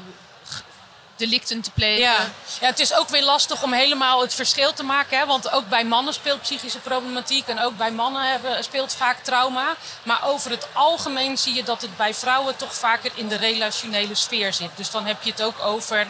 delicten 1.17 1.61
te 1.61 1.71
plegen. 1.71 2.01
Ja. 2.01 2.31
het 2.61 2.79
is 2.79 2.95
ook 2.95 3.09
weer 3.09 3.25
lastig 3.25 3.63
om 3.63 3.73
helemaal 3.73 4.21
het 4.21 4.35
verschil 4.35 4.73
te 4.73 4.83
maken. 4.83 5.19
Hè? 5.19 5.27
Want 5.27 5.53
ook 5.53 5.69
bij 5.69 5.85
mannen 5.85 6.15
speelt 6.15 6.41
psychische 6.41 6.79
problematiek. 6.79 7.49
En 7.49 7.61
ook 7.61 7.77
bij 7.77 7.91
mannen 7.91 8.31
hebben, 8.31 8.65
speelt 8.65 8.95
vaak 8.95 9.23
trauma. 9.23 9.77
Maar 10.03 10.21
over 10.25 10.51
het 10.51 10.69
algemeen 10.73 11.39
zie 11.39 11.55
je 11.55 11.65
dat 11.65 11.83
het 11.83 11.97
bij 11.97 12.15
vrouwen 12.15 12.57
toch 12.57 12.75
vaker 12.75 13.11
in 13.15 13.29
de 13.29 13.37
relationele 13.37 14.15
sfeer 14.15 14.53
zit. 14.53 14.71
Dus 14.75 14.91
dan 14.91 15.07
heb 15.07 15.23
je 15.23 15.31
het 15.31 15.43
ook 15.43 15.61
over 15.61 16.07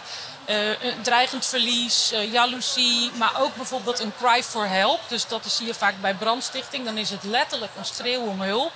uh, 0.48 0.56
dreigend 1.02 1.46
verlies, 1.46 2.12
uh, 2.12 2.32
jaloezie. 2.32 3.10
Maar 3.14 3.40
ook 3.40 3.56
bijvoorbeeld 3.56 4.00
een 4.00 4.12
cry 4.18 4.42
for 4.42 4.68
help. 4.68 5.00
Dus 5.08 5.26
dat 5.28 5.42
zie 5.46 5.66
je 5.66 5.74
vaak 5.74 5.94
bij 6.00 6.14
brandstichting. 6.14 6.84
Dan 6.84 6.98
is 6.98 7.10
het 7.10 7.24
letterlijk 7.24 7.72
een 7.78 7.84
schreeuw 7.84 8.20
om 8.20 8.40
hulp. 8.42 8.72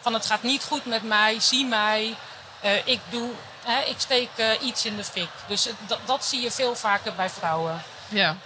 Van 0.00 0.14
het 0.14 0.26
gaat 0.26 0.42
niet 0.42 0.64
goed 0.64 0.84
met 0.84 1.02
mij, 1.02 1.40
zie 1.40 1.66
mij. 1.66 2.16
Uh, 2.64 2.86
ik 2.86 3.00
doe 3.10 3.30
hè, 3.64 3.80
ik 3.82 3.96
steek 3.98 4.28
uh, 4.36 4.46
iets 4.60 4.84
in 4.84 4.96
de 4.96 5.04
fik. 5.04 5.28
Dus 5.46 5.68
dat, 5.86 5.98
dat 6.04 6.24
zie 6.24 6.40
je 6.40 6.50
veel 6.50 6.76
vaker 6.76 7.14
bij 7.14 7.30
vrouwen. 7.30 7.82
Ja. 8.08 8.36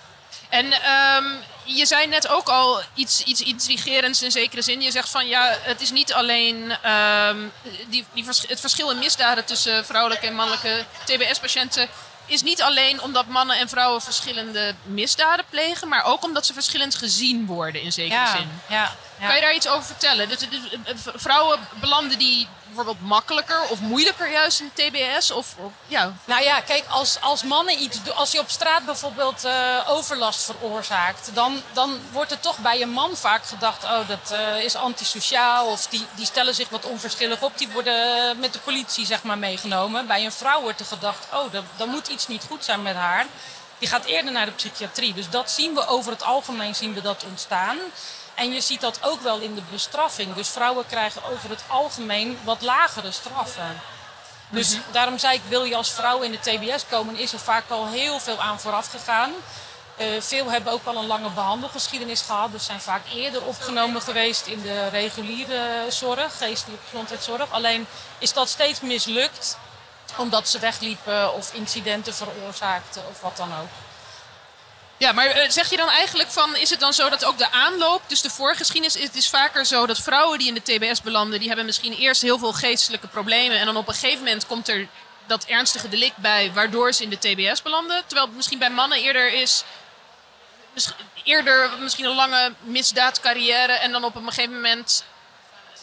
En 0.48 0.66
um, 0.66 1.42
je 1.64 1.86
zei 1.86 2.06
net 2.06 2.28
ook 2.28 2.48
al 2.48 2.80
iets, 2.94 3.22
iets 3.22 3.42
intrigerends 3.42 4.22
in 4.22 4.30
zekere 4.30 4.62
zin. 4.62 4.82
Je 4.82 4.90
zegt 4.90 5.10
van 5.10 5.26
ja, 5.26 5.56
het 5.60 5.80
is 5.80 5.90
niet 5.90 6.12
alleen 6.12 6.76
um, 6.90 7.52
die, 7.88 8.04
die 8.12 8.24
vers 8.24 8.44
het 8.48 8.60
verschil 8.60 8.90
in 8.90 8.98
misdaden 8.98 9.44
tussen 9.44 9.86
vrouwelijke 9.86 10.26
en 10.26 10.34
mannelijke 10.34 10.84
TBS-patiënten. 11.04 11.88
Is 12.26 12.42
niet 12.42 12.62
alleen 12.62 13.02
omdat 13.02 13.26
mannen 13.26 13.58
en 13.58 13.68
vrouwen 13.68 14.02
verschillende 14.02 14.74
misdaden 14.82 15.44
plegen, 15.50 15.88
maar 15.88 16.04
ook 16.04 16.24
omdat 16.24 16.46
ze 16.46 16.52
verschillend 16.52 16.94
gezien 16.94 17.46
worden 17.46 17.82
in 17.82 17.92
zekere 17.92 18.20
ja, 18.20 18.36
zin. 18.36 18.48
Ja, 18.68 18.94
ja. 19.15 19.15
Kan 19.20 19.34
je 19.34 19.40
daar 19.40 19.54
iets 19.54 19.68
over 19.68 19.84
vertellen? 19.84 20.28
Dus, 20.28 20.38
dus, 20.38 20.60
vrouwen 21.14 21.58
belanden 21.80 22.18
die 22.18 22.48
bijvoorbeeld 22.66 23.00
makkelijker 23.00 23.62
of 23.68 23.80
moeilijker 23.80 24.30
juist 24.30 24.60
in 24.60 24.70
TBS? 24.74 25.30
Of, 25.30 25.54
of, 25.58 25.72
ja. 25.86 26.12
Nou 26.24 26.42
ja, 26.42 26.60
kijk, 26.60 26.84
als, 26.88 27.20
als 27.20 27.42
mannen 27.42 27.82
iets 27.82 28.02
doen, 28.02 28.14
als 28.14 28.32
je 28.32 28.40
op 28.40 28.50
straat 28.50 28.84
bijvoorbeeld 28.84 29.44
uh, 29.44 29.52
overlast 29.86 30.44
veroorzaakt, 30.44 31.30
dan, 31.34 31.62
dan 31.72 32.00
wordt 32.12 32.30
er 32.30 32.40
toch 32.40 32.58
bij 32.58 32.82
een 32.82 32.90
man 32.90 33.16
vaak 33.16 33.44
gedacht: 33.44 33.84
oh, 33.84 34.08
dat 34.08 34.32
uh, 34.32 34.64
is 34.64 34.74
antisociaal, 34.74 35.66
of 35.66 35.86
die, 35.86 36.06
die 36.14 36.26
stellen 36.26 36.54
zich 36.54 36.68
wat 36.68 36.84
onverschillig 36.84 37.42
op, 37.42 37.58
die 37.58 37.68
worden 37.68 38.38
met 38.40 38.52
de 38.52 38.58
politie 38.58 39.06
zeg 39.06 39.22
maar 39.22 39.38
meegenomen. 39.38 40.06
Bij 40.06 40.24
een 40.24 40.32
vrouw 40.32 40.60
wordt 40.60 40.80
er 40.80 40.86
gedacht: 40.86 41.26
oh, 41.32 41.52
dan 41.76 41.88
moet 41.88 42.08
iets 42.08 42.26
niet 42.26 42.44
goed 42.48 42.64
zijn 42.64 42.82
met 42.82 42.96
haar. 42.96 43.26
Die 43.78 43.88
gaat 43.88 44.04
eerder 44.04 44.32
naar 44.32 44.46
de 44.46 44.52
psychiatrie. 44.52 45.14
Dus 45.14 45.30
dat 45.30 45.50
zien 45.50 45.74
we 45.74 45.86
over 45.86 46.12
het 46.12 46.22
algemeen 46.22 46.74
zien 46.74 46.94
we 46.94 47.00
dat 47.00 47.24
ontstaan. 47.28 47.76
En 48.36 48.52
je 48.52 48.60
ziet 48.60 48.80
dat 48.80 48.98
ook 49.02 49.20
wel 49.20 49.38
in 49.38 49.54
de 49.54 49.62
bestraffing. 49.70 50.34
Dus 50.34 50.48
vrouwen 50.48 50.86
krijgen 50.86 51.24
over 51.24 51.50
het 51.50 51.62
algemeen 51.66 52.38
wat 52.44 52.62
lagere 52.62 53.10
straffen. 53.10 53.80
Dus 54.48 54.74
mm 54.74 54.82
-hmm. 54.82 54.92
daarom 54.92 55.18
zei 55.18 55.34
ik, 55.34 55.42
wil 55.48 55.64
je 55.64 55.76
als 55.76 55.90
vrouw 55.90 56.20
in 56.22 56.30
de 56.30 56.38
TBS 56.38 56.86
komen, 56.88 57.16
is 57.16 57.32
er 57.32 57.38
vaak 57.38 57.70
al 57.70 57.86
heel 57.86 58.18
veel 58.18 58.40
aan 58.40 58.60
vooraf 58.60 58.90
gegaan. 58.90 59.32
Uh, 59.98 60.20
veel 60.20 60.50
hebben 60.50 60.72
ook 60.72 60.86
al 60.86 60.96
een 60.96 61.06
lange 61.06 61.30
behandelgeschiedenis 61.30 62.20
gehad. 62.20 62.52
Dus 62.52 62.64
zijn 62.64 62.80
vaak 62.80 63.02
eerder 63.14 63.44
opgenomen 63.44 64.02
geweest 64.02 64.46
in 64.46 64.62
de 64.62 64.88
reguliere 64.88 65.86
zorg, 65.88 66.38
geestelijke 66.38 66.84
gezondheidszorg. 66.90 67.50
Alleen 67.50 67.86
is 68.18 68.32
dat 68.32 68.48
steeds 68.48 68.80
mislukt 68.80 69.58
omdat 70.16 70.48
ze 70.48 70.58
wegliepen 70.58 71.34
of 71.34 71.54
incidenten 71.54 72.14
veroorzaakten 72.14 73.02
of 73.10 73.20
wat 73.20 73.36
dan 73.36 73.48
ook. 73.60 73.85
Ja, 74.98 75.12
maar 75.12 75.46
zeg 75.48 75.70
je 75.70 75.76
dan 75.76 75.88
eigenlijk 75.88 76.30
van, 76.30 76.56
is 76.56 76.70
het 76.70 76.80
dan 76.80 76.92
zo 76.92 77.08
dat 77.08 77.24
ook 77.24 77.38
de 77.38 77.50
aanloop, 77.50 78.02
dus 78.06 78.20
de 78.20 78.30
voorgeschiedenis, 78.30 78.94
het 78.94 79.16
is 79.16 79.28
vaker 79.28 79.66
zo 79.66 79.86
dat 79.86 79.98
vrouwen 79.98 80.38
die 80.38 80.48
in 80.48 80.54
de 80.54 80.62
TBS 80.62 81.02
belanden, 81.02 81.38
die 81.38 81.48
hebben 81.48 81.66
misschien 81.66 81.92
eerst 81.92 82.22
heel 82.22 82.38
veel 82.38 82.52
geestelijke 82.52 83.06
problemen 83.06 83.58
en 83.58 83.66
dan 83.66 83.76
op 83.76 83.88
een 83.88 83.94
gegeven 83.94 84.18
moment 84.18 84.46
komt 84.46 84.68
er 84.68 84.88
dat 85.26 85.44
ernstige 85.44 85.88
delict 85.88 86.16
bij, 86.16 86.52
waardoor 86.52 86.92
ze 86.92 87.02
in 87.02 87.10
de 87.10 87.18
TBS 87.18 87.62
belanden. 87.62 88.02
Terwijl 88.06 88.26
het 88.26 88.36
misschien 88.36 88.58
bij 88.58 88.70
mannen 88.70 88.98
eerder 88.98 89.32
is, 89.32 89.64
eerder 91.24 91.70
misschien 91.80 92.04
een 92.04 92.14
lange 92.14 92.52
misdaadcarrière 92.60 93.72
en 93.72 93.92
dan 93.92 94.04
op 94.04 94.14
een 94.14 94.28
gegeven 94.28 94.54
moment, 94.54 95.04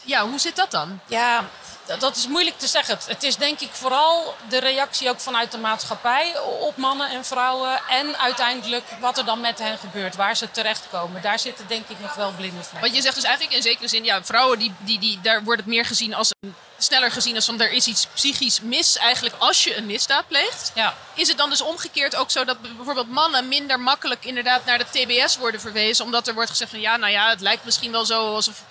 ja, 0.02 0.26
hoe 0.28 0.38
zit 0.38 0.56
dat 0.56 0.70
dan? 0.70 1.00
Ja, 1.06 1.48
dat 1.98 2.16
is 2.16 2.26
moeilijk 2.26 2.58
te 2.58 2.66
zeggen. 2.66 2.98
Het 3.06 3.22
is 3.22 3.36
denk 3.36 3.60
ik 3.60 3.68
vooral 3.72 4.34
de 4.48 4.58
reactie 4.58 5.08
ook 5.08 5.20
vanuit 5.20 5.52
de 5.52 5.58
maatschappij 5.58 6.38
op 6.60 6.76
mannen 6.76 7.10
en 7.10 7.24
vrouwen. 7.24 7.80
En 7.88 8.18
uiteindelijk 8.18 8.84
wat 9.00 9.18
er 9.18 9.24
dan 9.24 9.40
met 9.40 9.58
hen 9.58 9.78
gebeurt, 9.78 10.16
waar 10.16 10.36
ze 10.36 10.50
terechtkomen. 10.50 11.22
Daar 11.22 11.38
zitten 11.38 11.66
denk 11.66 11.88
ik 11.88 12.00
nog 12.00 12.14
wel 12.14 12.32
blinde 12.32 12.62
vlekken. 12.62 12.80
Want 12.80 12.94
je 12.94 13.02
zegt 13.02 13.14
dus 13.14 13.24
eigenlijk 13.24 13.56
in 13.56 13.62
zekere 13.62 13.88
zin, 13.88 14.04
ja, 14.04 14.24
vrouwen 14.24 14.58
die, 14.58 14.72
die, 14.78 14.98
die, 14.98 15.20
daar 15.20 15.44
wordt 15.44 15.60
het 15.60 15.70
meer 15.70 15.84
gezien 15.84 16.14
als 16.14 16.32
sneller 16.78 17.10
gezien 17.10 17.34
als 17.34 17.44
van 17.44 17.60
er 17.60 17.72
is 17.72 17.86
iets 17.86 18.06
psychisch 18.06 18.60
mis 18.60 18.96
eigenlijk 18.96 19.36
als 19.38 19.64
je 19.64 19.76
een 19.76 19.86
misdaad 19.86 20.28
pleegt. 20.28 20.72
Ja. 20.74 20.94
Is 21.14 21.28
het 21.28 21.38
dan 21.38 21.50
dus 21.50 21.60
omgekeerd 21.60 22.16
ook 22.16 22.30
zo 22.30 22.44
dat 22.44 22.60
bijvoorbeeld 22.60 23.10
mannen 23.10 23.48
minder 23.48 23.80
makkelijk 23.80 24.24
inderdaad 24.24 24.64
naar 24.64 24.78
de 24.78 24.84
TBS 24.90 25.36
worden 25.36 25.60
verwezen, 25.60 26.04
omdat 26.04 26.28
er 26.28 26.34
wordt 26.34 26.50
gezegd 26.50 26.70
van 26.70 26.80
ja, 26.80 26.96
nou 26.96 27.12
ja, 27.12 27.28
het 27.28 27.40
lijkt 27.40 27.64
misschien 27.64 27.92
wel 27.92 28.04
zo 28.04 28.34
alsof 28.34 28.62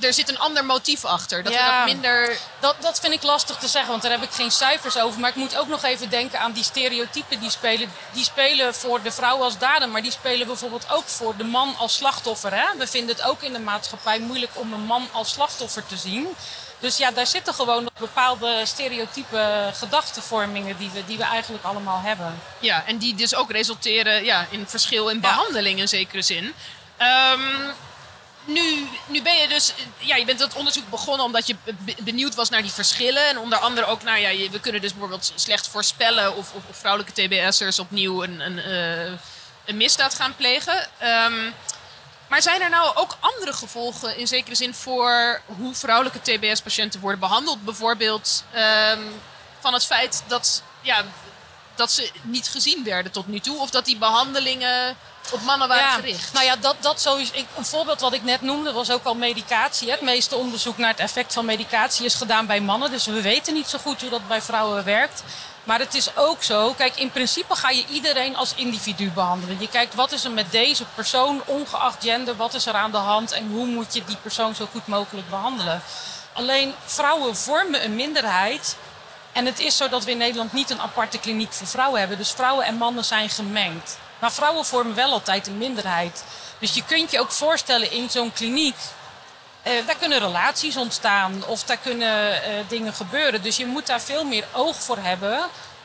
er 0.00 0.12
zit 0.12 0.28
een 0.28 0.38
ander 0.38 0.64
motief 0.64 1.04
achter. 1.04 1.42
Dat 1.42 1.52
ja, 1.52 1.76
dat 1.76 1.94
minder. 1.94 2.38
Dat, 2.60 2.76
dat 2.80 3.00
vind 3.00 3.12
ik 3.12 3.22
lastig 3.22 3.56
te 3.56 3.68
zeggen, 3.68 3.90
want 3.90 4.02
daar 4.02 4.10
heb 4.10 4.22
ik 4.22 4.30
geen 4.30 4.50
cijfers 4.50 4.98
over. 4.98 5.20
Maar 5.20 5.30
ik 5.30 5.36
moet 5.36 5.56
ook 5.56 5.68
nog 5.68 5.84
even 5.84 6.10
denken 6.10 6.40
aan 6.40 6.52
die 6.52 6.64
stereotypen 6.64 7.40
die 7.40 7.50
spelen. 7.50 7.92
Die 8.12 8.24
spelen 8.24 8.74
voor 8.74 9.02
de 9.02 9.12
vrouw 9.12 9.42
als 9.42 9.58
dader, 9.58 9.88
maar 9.88 10.02
die 10.02 10.10
spelen 10.10 10.46
bijvoorbeeld 10.46 10.90
ook 10.90 11.08
voor 11.08 11.36
de 11.36 11.44
man 11.44 11.76
als 11.78 11.94
slachtoffer. 11.94 12.54
Hè? 12.54 12.76
We 12.78 12.86
vinden 12.86 13.16
het 13.16 13.24
ook 13.24 13.42
in 13.42 13.52
de 13.52 13.58
maatschappij 13.58 14.18
moeilijk 14.18 14.52
om 14.54 14.72
een 14.72 14.84
man 14.84 15.08
als 15.12 15.30
slachtoffer 15.30 15.86
te 15.86 15.96
zien. 15.96 16.28
Dus 16.78 16.96
ja, 16.96 17.10
daar 17.10 17.26
zitten 17.26 17.54
gewoon 17.54 17.82
nog 17.82 17.92
bepaalde 17.98 18.62
stereotype 18.64 19.70
gedachtenvormingen 19.74 20.76
die 20.76 20.90
we, 20.92 21.04
die 21.06 21.16
we 21.16 21.24
eigenlijk 21.24 21.64
allemaal 21.64 22.00
hebben. 22.00 22.40
Ja, 22.58 22.84
en 22.86 22.98
die 22.98 23.14
dus 23.14 23.34
ook 23.34 23.50
resulteren 23.50 24.24
ja, 24.24 24.46
in 24.50 24.66
verschil 24.68 25.08
in 25.08 25.20
behandeling 25.20 25.76
ja. 25.76 25.82
in 25.82 25.88
zekere 25.88 26.22
zin. 26.22 26.44
Um, 26.98 27.72
nu, 28.44 28.88
nu 29.06 29.22
ben 29.22 29.36
je 29.36 29.48
dus, 29.48 29.72
ja, 29.98 30.16
je 30.16 30.24
bent 30.24 30.38
dat 30.38 30.54
onderzoek 30.54 30.90
begonnen 30.90 31.26
omdat 31.26 31.46
je 31.46 31.56
benieuwd 32.02 32.34
was 32.34 32.48
naar 32.48 32.62
die 32.62 32.70
verschillen. 32.70 33.28
En 33.28 33.38
onder 33.38 33.58
andere 33.58 33.86
ook 33.86 34.02
naar, 34.02 34.20
ja, 34.20 34.50
we 34.50 34.60
kunnen 34.60 34.80
dus 34.80 34.90
bijvoorbeeld 34.90 35.32
slecht 35.34 35.68
voorspellen 35.68 36.36
of, 36.36 36.52
of, 36.52 36.62
vrouwelijke 36.70 37.12
TBS'ers 37.12 37.78
opnieuw 37.78 38.22
een, 38.22 38.40
een, 38.40 38.58
uh, 38.58 39.18
een 39.64 39.76
misdaad 39.76 40.14
gaan 40.14 40.36
plegen. 40.36 40.88
Um, 41.02 41.54
maar 42.28 42.42
zijn 42.42 42.62
er 42.62 42.70
nou 42.70 42.96
ook 42.96 43.16
andere 43.20 43.52
gevolgen 43.52 44.16
in 44.16 44.26
zekere 44.26 44.54
zin 44.54 44.74
voor 44.74 45.40
hoe 45.46 45.74
vrouwelijke 45.74 46.20
TBS-patiënten 46.20 47.00
worden 47.00 47.20
behandeld? 47.20 47.64
Bijvoorbeeld 47.64 48.44
um, 48.54 49.20
van 49.60 49.72
het 49.72 49.84
feit 49.84 50.22
dat, 50.26 50.62
ja, 50.80 51.04
dat 51.74 51.92
ze 51.92 52.10
niet 52.22 52.48
gezien 52.48 52.84
werden 52.84 53.12
tot 53.12 53.26
nu 53.26 53.40
toe. 53.40 53.58
Of 53.58 53.70
dat 53.70 53.84
die 53.84 53.98
behandelingen 53.98 54.96
op 55.32 55.42
mannen 55.42 55.68
waren 55.68 55.84
ja, 55.84 55.94
gericht. 55.94 56.32
Nou 56.32 56.44
ja, 56.44 56.56
dat, 56.56 56.76
dat 56.80 57.00
sowieso, 57.00 57.32
een 57.56 57.64
voorbeeld 57.64 58.00
wat 58.00 58.12
ik 58.12 58.22
net 58.22 58.40
noemde 58.40 58.72
was 58.72 58.90
ook 58.90 59.04
al 59.04 59.14
medicatie. 59.14 59.90
Het 59.90 60.00
meeste 60.00 60.36
onderzoek 60.36 60.78
naar 60.78 60.90
het 60.90 61.00
effect 61.00 61.32
van 61.32 61.44
medicatie 61.44 62.04
is 62.04 62.14
gedaan 62.14 62.46
bij 62.46 62.60
mannen. 62.60 62.90
Dus 62.90 63.06
we 63.06 63.20
weten 63.20 63.54
niet 63.54 63.68
zo 63.68 63.78
goed 63.78 64.00
hoe 64.00 64.10
dat 64.10 64.28
bij 64.28 64.42
vrouwen 64.42 64.84
werkt. 64.84 65.22
Maar 65.64 65.78
het 65.78 65.94
is 65.94 66.16
ook 66.16 66.42
zo, 66.42 66.72
kijk, 66.72 66.96
in 66.96 67.10
principe 67.10 67.54
ga 67.54 67.70
je 67.70 67.84
iedereen 67.86 68.36
als 68.36 68.54
individu 68.54 69.10
behandelen. 69.10 69.60
Je 69.60 69.68
kijkt 69.68 69.94
wat 69.94 70.12
is 70.12 70.24
er 70.24 70.30
met 70.30 70.50
deze 70.50 70.84
persoon, 70.94 71.42
ongeacht 71.44 72.02
gender, 72.02 72.36
wat 72.36 72.54
is 72.54 72.66
er 72.66 72.74
aan 72.74 72.90
de 72.90 72.96
hand 72.96 73.32
en 73.32 73.50
hoe 73.50 73.66
moet 73.66 73.94
je 73.94 74.04
die 74.04 74.16
persoon 74.16 74.54
zo 74.54 74.68
goed 74.70 74.86
mogelijk 74.86 75.30
behandelen. 75.30 75.82
Alleen 76.32 76.74
vrouwen 76.84 77.36
vormen 77.36 77.84
een 77.84 77.94
minderheid. 77.94 78.76
En 79.32 79.46
het 79.46 79.58
is 79.58 79.76
zo 79.76 79.88
dat 79.88 80.04
we 80.04 80.10
in 80.10 80.18
Nederland 80.18 80.52
niet 80.52 80.70
een 80.70 80.80
aparte 80.80 81.18
kliniek 81.18 81.52
voor 81.52 81.66
vrouwen 81.66 82.00
hebben. 82.00 82.18
Dus 82.18 82.30
vrouwen 82.30 82.64
en 82.64 82.74
mannen 82.74 83.04
zijn 83.04 83.30
gemengd. 83.30 83.98
Maar 84.20 84.32
vrouwen 84.32 84.64
vormen 84.64 84.94
wel 84.94 85.12
altijd 85.12 85.46
een 85.46 85.58
minderheid. 85.58 86.24
Dus 86.58 86.74
je 86.74 86.84
kunt 86.84 87.10
je 87.10 87.20
ook 87.20 87.32
voorstellen 87.32 87.90
in 87.92 88.10
zo'n 88.10 88.32
kliniek. 88.32 88.76
Uh, 89.66 89.86
daar 89.86 89.96
kunnen 89.96 90.18
relaties 90.18 90.76
ontstaan 90.76 91.44
of 91.46 91.64
daar 91.64 91.76
kunnen 91.76 92.34
uh, 92.34 92.54
dingen 92.68 92.94
gebeuren. 92.94 93.42
Dus 93.42 93.56
je 93.56 93.66
moet 93.66 93.86
daar 93.86 94.00
veel 94.00 94.24
meer 94.24 94.44
oog 94.52 94.76
voor 94.76 94.98
hebben. 94.98 95.40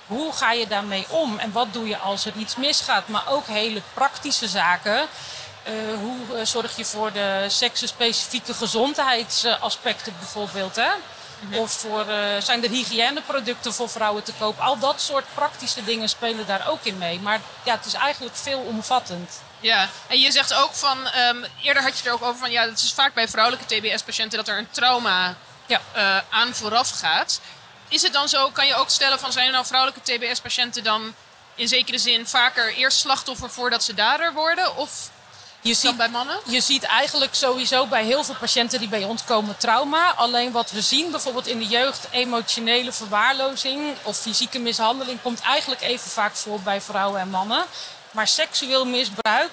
Hoe 0.08 0.34
ga 0.34 0.52
je 0.52 0.68
daarmee 0.68 1.06
om 1.10 1.40
en 1.40 1.52
wat 1.52 1.74
doe 1.74 1.88
je 1.88 1.98
als 1.98 2.26
er 2.26 2.34
iets 2.38 2.56
misgaat? 2.56 3.08
Maar 3.08 3.24
ook 3.28 3.48
hele 3.48 3.82
praktische 3.94 4.48
zaken. 4.48 5.08
Uh, 5.68 5.74
hoe 6.00 6.46
zorg 6.46 6.78
je 6.78 6.86
voor 6.86 7.12
de 7.12 7.46
seksenspecifieke 7.48 8.54
gezondheidsaspecten 8.54 10.14
bijvoorbeeld? 10.20 10.76
Hè? 10.76 10.90
Of 11.54 11.72
voor, 11.72 12.06
uh, 12.10 12.16
zijn 12.40 12.64
er 12.64 12.70
hygiëneproducten 12.70 13.74
voor 13.74 13.90
vrouwen 13.90 14.24
te 14.24 14.34
koop? 14.40 14.60
Al 14.60 14.80
dat 14.80 15.02
soort 15.02 15.26
praktische 15.34 15.84
dingen 15.84 16.10
spelen 16.10 16.48
daar 16.48 16.68
ook 16.70 16.84
in 16.84 16.98
mee. 16.98 17.20
Maar 17.20 17.42
ja, 17.64 17.76
het 17.76 17.86
is 17.86 17.94
eigenlijk 17.94 18.36
veelomvattend. 18.36 19.42
Ja, 19.60 19.90
en 20.08 20.20
je 20.20 20.32
zegt 20.32 20.54
ook 20.54 20.74
van, 20.74 21.08
ehm, 21.08 21.44
eerder 21.62 21.84
had 21.84 22.00
je 22.00 22.08
er 22.08 22.14
ook 22.14 22.24
over 22.24 22.40
van, 22.40 22.52
ja, 22.52 22.70
het 22.70 22.82
is 22.82 22.94
vaak 22.94 23.14
bij 23.14 23.28
vrouwelijke 23.28 23.66
TBS-patiënten 23.66 24.38
dat 24.38 24.48
er 24.48 24.58
een 24.58 24.70
trauma 24.72 25.36
ja. 25.66 25.82
uh, 25.96 26.18
aan 26.30 26.56
vooraf 26.56 26.90
gaat. 26.90 27.42
Is 27.88 28.02
het 28.02 28.14
dan 28.14 28.30
zo, 28.30 28.50
kan 28.50 28.68
je 28.68 28.76
ook 28.76 28.90
stellen 28.90 29.20
van, 29.20 29.32
zijn 29.32 29.46
er 29.46 29.52
nou 29.52 29.66
vrouwelijke 29.66 30.02
TBS-patiënten 30.02 30.84
dan 30.84 31.16
in 31.56 31.68
zekere 31.68 31.98
zin 31.98 32.28
vaker 32.28 32.74
eerst 32.74 32.98
slachtoffer 32.98 33.50
voordat 33.50 33.84
ze 33.84 33.94
dader 33.94 34.34
worden? 34.34 34.78
Of 34.78 35.10
je 35.68 35.74
ziet, 35.74 35.98
bij 35.98 36.10
mannen? 36.10 36.40
Je 36.46 36.62
ziet 36.62 36.84
eigenlijk 36.84 37.36
sowieso 37.36 37.86
bij 37.86 38.04
heel 38.04 38.24
veel 38.24 38.36
patiënten 38.40 38.80
die 38.80 38.88
bij 38.88 39.04
ons 39.04 39.24
komen 39.24 39.58
trauma. 39.58 40.14
Alleen 40.14 40.52
wat 40.52 40.72
we 40.72 40.82
zien 40.82 41.12
bijvoorbeeld 41.12 41.48
in 41.48 41.58
de 41.58 41.66
jeugd, 41.66 42.08
emotionele 42.12 42.92
verwaarlozing 42.92 43.96
of 44.04 44.18
fysieke 44.18 44.60
mishandeling 44.60 45.22
komt 45.22 45.42
eigenlijk 45.42 45.82
even 45.82 46.10
vaak 46.10 46.36
voor 46.36 46.60
bij 46.60 46.82
vrouwen 46.82 47.20
en 47.20 47.30
mannen. 47.30 47.66
Maar 48.12 48.28
seksueel 48.28 48.86
misbruik 48.86 49.52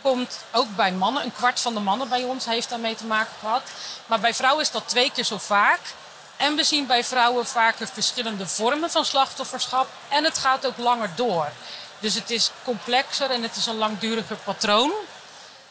komt 0.00 0.38
ook 0.52 0.76
bij 0.76 0.92
mannen. 0.92 1.24
Een 1.24 1.32
kwart 1.32 1.60
van 1.60 1.74
de 1.74 1.80
mannen 1.80 2.08
bij 2.08 2.22
ons 2.22 2.44
heeft 2.44 2.68
daarmee 2.68 2.94
te 2.94 3.04
maken 3.04 3.34
gehad. 3.40 3.62
Maar 4.06 4.20
bij 4.20 4.34
vrouwen 4.34 4.62
is 4.62 4.70
dat 4.70 4.88
twee 4.88 5.10
keer 5.10 5.24
zo 5.24 5.38
vaak. 5.38 5.80
En 6.36 6.56
we 6.56 6.64
zien 6.64 6.86
bij 6.86 7.04
vrouwen 7.04 7.46
vaker 7.46 7.88
verschillende 7.92 8.46
vormen 8.46 8.90
van 8.90 9.04
slachtofferschap. 9.04 9.88
En 10.08 10.24
het 10.24 10.38
gaat 10.38 10.66
ook 10.66 10.76
langer 10.76 11.10
door. 11.14 11.48
Dus 11.98 12.14
het 12.14 12.30
is 12.30 12.50
complexer 12.64 13.30
en 13.30 13.42
het 13.42 13.56
is 13.56 13.66
een 13.66 13.76
langduriger 13.76 14.36
patroon. 14.36 14.92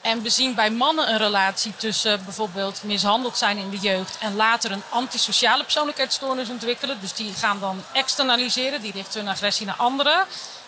En 0.02 0.22
we 0.22 0.30
zien 0.30 0.56
bij 0.56 0.70
mannen 0.72 1.10
een 1.10 1.18
relatie 1.18 1.74
tussen 1.78 2.24
bijvoorbeeld 2.24 2.84
mishandeld 2.84 3.38
zijn 3.38 3.58
in 3.58 3.70
de 3.70 3.78
jeugd 3.78 4.18
en 4.20 4.36
later 4.36 4.72
een 4.72 4.84
antisociale 4.90 5.64
persoonlijkheidsstoornis 5.64 6.50
ontwikkelen. 6.50 6.98
Dus 7.02 7.14
die 7.14 7.34
gaan 7.34 7.60
dan 7.60 7.84
externaliseren, 7.94 8.82
die 8.82 8.92
richten 8.92 9.20
hun 9.20 9.30
agressie 9.30 9.66
naar 9.66 9.76
anderen. 9.76 10.26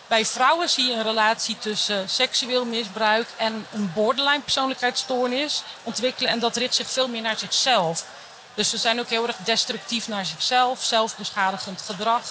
Bij 0.08 0.26
vrouwen 0.26 0.70
zie 0.70 0.86
je 0.86 0.94
een 0.94 1.04
relatie 1.04 1.58
tussen 1.60 2.10
seksueel 2.10 2.66
misbruik 2.66 3.28
en 3.38 3.68
een 3.72 3.92
borderline 3.94 4.42
persoonlijkheidsstoornis 4.42 5.64
ontwikkelen. 5.84 6.32
En 6.32 6.40
dat 6.40 6.56
richt 6.56 6.76
zich 6.76 6.90
veel 6.90 7.08
meer 7.08 7.22
naar 7.22 7.38
zichzelf. 7.38 8.06
Dus 8.54 8.70
ze 8.70 8.78
zijn 8.78 9.00
ook 9.00 9.10
heel 9.10 9.28
erg 9.28 9.36
destructief 9.44 10.08
naar 10.08 10.26
zichzelf, 10.26 10.84
zelfbeschadigend 10.84 11.82
gedrag. 11.82 12.22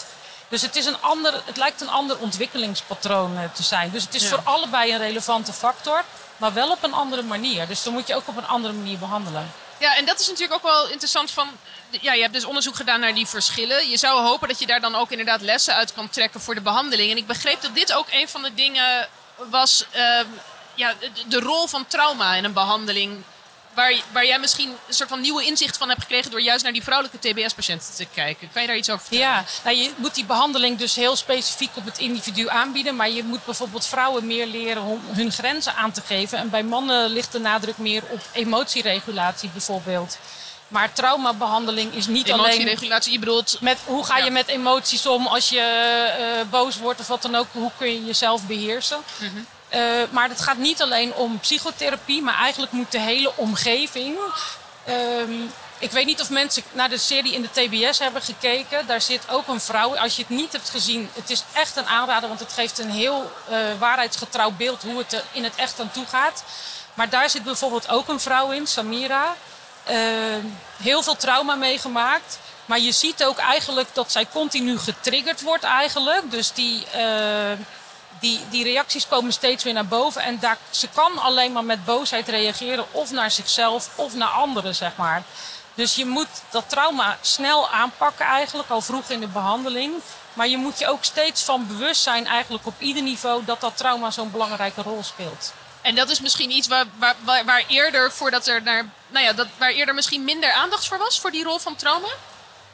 Dus 0.49 0.63
het, 0.63 0.77
is 0.77 0.87
een 0.87 1.01
ander, 1.01 1.43
het 1.45 1.57
lijkt 1.57 1.81
een 1.81 1.89
ander 1.89 2.19
ontwikkelingspatroon 2.19 3.37
eh, 3.37 3.45
te 3.55 3.63
zijn. 3.63 3.91
Dus 3.91 4.05
het 4.05 4.15
is 4.15 4.29
voor 4.29 4.41
allebei 4.45 4.93
een 4.93 4.99
relevante 4.99 5.53
factor, 5.53 6.05
maar 6.43 6.53
wel 6.53 6.71
op 6.71 6.83
een 6.83 6.93
andere 6.93 7.23
manier. 7.23 7.67
Dus 7.67 7.83
dan 7.83 7.93
moet 7.93 8.07
je 8.07 8.15
ook 8.15 8.29
op 8.29 8.37
een 8.37 8.47
andere 8.47 8.75
manier 8.75 8.99
behandelen. 8.99 9.53
Ja, 9.79 9.97
en 9.97 10.05
dat 10.05 10.21
is 10.21 10.29
natuurlijk 10.29 10.55
ook 10.55 10.73
wel 10.73 10.89
interessant 10.89 11.31
van... 11.31 11.49
Ja, 11.91 12.13
je 12.13 12.21
hebt 12.21 12.35
dus 12.35 12.45
onderzoek 12.45 12.77
gedaan 12.77 13.01
naar 13.01 13.15
die 13.15 13.27
verschillen. 13.27 13.91
Je 13.91 13.97
zou 13.97 14.21
hopen 14.21 14.49
dat 14.49 14.59
je 14.59 14.67
daar 14.67 14.81
dan 14.81 14.95
ook 14.95 15.11
inderdaad 15.11 15.41
lessen 15.41 15.75
uit 15.75 15.93
kan 15.93 16.11
trekken 16.11 16.41
voor 16.41 16.55
de 16.55 16.61
behandeling. 16.61 17.11
En 17.11 17.17
ik 17.17 17.27
begreep 17.27 17.61
dat 17.61 17.75
dit 17.75 17.93
ook 17.93 18.07
een 18.11 18.29
van 18.29 18.43
de 18.43 18.55
dingen 18.55 19.09
was... 19.37 19.87
Uh, 19.97 20.21
ja, 20.75 20.95
de 21.27 21.41
rol 21.41 21.67
van 21.67 21.87
trauma 21.87 22.35
in 22.35 22.45
een 22.45 22.53
behandeling 22.53 23.23
waar, 23.75 23.95
waar 24.13 24.27
jij 24.27 24.39
misschien 24.39 24.69
een 24.69 24.95
soort 24.95 25.09
van 25.09 25.21
nieuwe 25.21 25.45
inzicht 25.45 25.77
van 25.77 25.89
hebt 25.89 26.01
gekregen 26.01 26.31
door 26.31 26.41
juist 26.41 26.63
naar 26.63 26.73
die 26.73 26.83
vrouwelijke 26.83 27.19
TBS-patiënten 27.29 27.95
te 27.95 28.07
kijken. 28.15 28.49
Kan 28.53 28.63
je 28.63 28.69
daar 28.69 28.77
iets 28.77 28.91
over 28.91 29.07
vertellen? 29.07 29.29
Ja, 29.29 29.45
nou, 29.65 29.77
je 29.77 29.91
moet 29.97 30.15
die 30.15 30.25
behandeling 30.25 30.79
dus 30.79 30.97
heel 30.97 31.17
specifiek 31.17 31.71
op 31.75 31.85
het 31.85 31.99
individu 31.99 32.49
aanbieden. 32.49 32.97
Maar 32.97 33.11
je 33.11 33.25
moet 33.25 33.45
bijvoorbeeld 33.45 33.87
vrouwen 33.87 34.27
meer 34.27 34.47
leren 34.47 34.83
om 34.83 35.01
hun 35.07 35.33
grenzen 35.33 35.75
aan 35.75 35.93
te 35.93 36.01
geven. 36.01 36.39
En 36.39 36.51
bij 36.51 36.63
mannen 36.63 37.11
ligt 37.11 37.33
de 37.33 37.41
nadruk 37.41 37.79
meer 37.79 38.03
op 38.09 38.21
emotieregulatie 38.33 39.51
bijvoorbeeld. 39.53 40.19
Maar 40.69 40.93
traumabehandeling 40.93 41.95
is 41.95 42.07
niet 42.07 42.33
alleen... 42.33 42.45
Emotieregulatie, 42.45 43.13
je 43.13 43.19
bedoelt... 43.19 43.57
Met, 43.61 43.79
hoe 43.85 44.05
ga 44.05 44.19
je 44.19 44.31
met 44.31 44.49
emoties 44.49 45.07
om 45.07 45.27
als 45.27 45.49
je 45.49 46.07
uh, 46.19 46.51
boos 46.51 46.77
wordt 46.79 47.01
of 47.01 47.07
wat 47.07 47.23
dan 47.23 47.35
ook? 47.35 47.47
Hoe 47.53 47.71
kun 47.79 47.93
je 47.93 48.05
jezelf 48.05 48.47
beheersen? 48.47 48.99
Mm 49.19 49.47
maar 50.11 50.29
het 50.29 50.41
gaat 50.41 50.57
niet 50.57 50.83
alleen 50.83 51.15
om 51.15 51.41
psychotherapie, 51.41 52.23
maar 52.23 52.39
eigenlijk 52.39 52.73
moet 52.73 52.93
de 52.93 53.01
hele 53.01 53.33
omgeving. 53.37 54.17
Uh, 54.89 54.95
ik 55.79 55.91
weet 55.91 56.07
niet 56.07 56.21
of 56.21 56.31
mensen 56.31 56.63
naar 56.73 56.89
de 56.89 56.99
serie 56.99 57.33
in 57.33 57.43
de 57.43 57.51
TBS 57.51 57.99
hebben 57.99 58.23
gekeken. 58.23 58.87
Daar 58.87 59.01
zit 59.01 59.31
ook 59.31 59.49
een 59.49 59.61
vrouw. 59.61 59.97
Als 59.97 60.17
je 60.17 60.23
het 60.23 60.31
niet 60.31 60.53
hebt 60.53 60.71
gezien, 60.71 61.11
het 61.13 61.31
is 61.31 61.45
echt 61.53 61.77
een 61.77 61.87
aanrader, 61.87 62.29
want 62.29 62.41
het 62.41 62.53
geeft 62.53 62.79
een 62.79 62.91
heel 62.91 63.33
uh, 63.51 63.57
waarheidsgetrouw 63.79 64.51
beeld 64.51 64.83
hoe 64.83 64.99
het 64.99 65.13
er 65.13 65.25
in 65.33 65.45
het 65.45 65.55
echt 65.55 65.81
aan 65.81 65.91
toe 65.91 66.07
gaat. 66.07 66.45
Maar 66.95 67.09
daar 67.09 67.31
zit 67.31 67.43
bijvoorbeeld 67.43 67.89
ook 67.89 68.09
een 68.09 68.21
vrouw 68.21 68.51
in, 68.51 68.67
Samira. 68.67 69.37
Ehm, 69.85 70.47
heel 70.83 71.03
veel 71.03 71.17
trauma 71.17 71.55
meegemaakt. 71.55 72.39
Maar 72.67 72.81
je 72.81 72.93
ziet 72.93 73.25
ook 73.25 73.39
eigenlijk 73.39 73.89
dat 73.93 74.13
zij 74.13 74.27
continu 74.33 74.79
getriggerd 74.79 75.41
wordt 75.41 75.65
eigenlijk. 75.65 76.31
Dus 76.31 76.53
die 76.53 76.87
ehm, 76.93 77.57
die, 78.23 78.41
die 78.51 78.65
reacties 78.65 79.09
komen 79.09 79.33
steeds 79.33 79.65
weer 79.65 79.73
naar 79.73 79.87
boven. 79.87 80.23
En 80.23 80.41
ze 80.71 80.89
kan 80.89 81.19
alleen 81.19 81.53
maar 81.53 81.65
met 81.65 81.85
boosheid 81.85 82.29
reageren. 82.29 82.85
Of 82.91 83.11
naar 83.11 83.31
zichzelf 83.31 83.91
of 83.95 84.15
naar 84.15 84.29
anderen, 84.29 84.75
zeg 84.75 84.97
maar. 84.97 85.23
Dus 85.75 85.95
je 85.95 86.07
moet 86.07 86.29
dat 86.51 86.65
trauma 86.69 87.19
snel 87.21 87.69
aanpakken 87.69 88.27
eigenlijk, 88.27 88.69
al 88.69 88.81
vroeg 88.81 89.09
in 89.09 89.21
de 89.21 89.27
behandeling. 89.27 89.93
Maar 90.33 90.49
je 90.49 90.57
moet 90.57 90.79
je 90.79 90.89
ook 90.89 91.05
steeds 91.05 91.43
van 91.43 91.67
bewust 91.67 92.03
zijn 92.03 92.27
eigenlijk 92.27 92.67
op 92.67 92.75
ieder 92.79 93.03
niveau 93.03 93.45
dat 93.45 93.61
dat 93.61 93.77
trauma 93.77 94.11
zo'n 94.11 94.31
belangrijke 94.31 94.83
rol 94.83 95.03
speelt. 95.03 95.53
En 95.81 95.95
dat 95.95 96.11
is 96.11 96.21
misschien 96.21 96.51
iets 96.51 96.69
waar, 96.69 96.85
waar, 96.99 97.45
waar, 97.45 97.65
eerder, 97.69 98.13
voordat 98.13 98.47
er 98.47 98.63
naar, 98.63 98.89
nou 99.09 99.25
ja, 99.25 99.33
dat, 99.33 99.47
waar 99.59 99.71
eerder 99.71 99.95
misschien 99.95 100.25
minder 100.25 100.53
aandacht 100.53 100.89
voor 100.89 100.99
was, 100.99 101.21
voor 101.21 101.31
die 101.31 101.45
rol 101.45 101.59
van 101.59 101.77
trauma? 101.77 102.09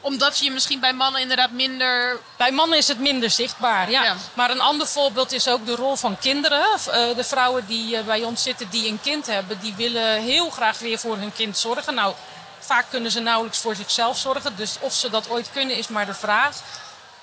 Omdat 0.01 0.39
je 0.39 0.51
misschien 0.51 0.79
bij 0.79 0.93
mannen 0.93 1.21
inderdaad 1.21 1.51
minder. 1.51 2.19
Bij 2.37 2.51
mannen 2.51 2.77
is 2.77 2.87
het 2.87 2.99
minder 2.99 3.29
zichtbaar, 3.29 3.89
ja. 3.89 4.15
Maar 4.33 4.49
een 4.49 4.61
ander 4.61 4.87
voorbeeld 4.87 5.31
is 5.31 5.47
ook 5.47 5.65
de 5.65 5.75
rol 5.75 5.95
van 5.95 6.17
kinderen. 6.17 6.65
Eh, 6.91 7.15
de 7.15 7.23
vrouwen 7.23 7.65
die 7.65 7.97
eh, 7.97 8.03
bij 8.03 8.23
ons 8.23 8.43
zitten 8.43 8.69
die 8.69 8.87
een 8.87 9.01
kind 9.01 9.25
hebben, 9.25 9.59
die 9.59 9.73
willen 9.75 10.21
heel 10.21 10.49
graag 10.49 10.79
weer 10.79 10.99
voor 10.99 11.17
hun 11.17 11.33
kind 11.33 11.57
zorgen. 11.57 11.93
Nou, 11.93 12.13
vaak 12.59 12.85
kunnen 12.89 13.11
ze 13.11 13.19
nauwelijks 13.19 13.59
voor 13.59 13.75
zichzelf 13.75 14.17
zorgen. 14.17 14.55
Dus 14.55 14.77
of 14.79 14.93
ze 14.93 15.09
dat 15.09 15.29
ooit 15.29 15.49
kunnen, 15.51 15.77
is 15.77 15.87
maar 15.87 16.05
de 16.05 16.13
vraag. 16.13 16.55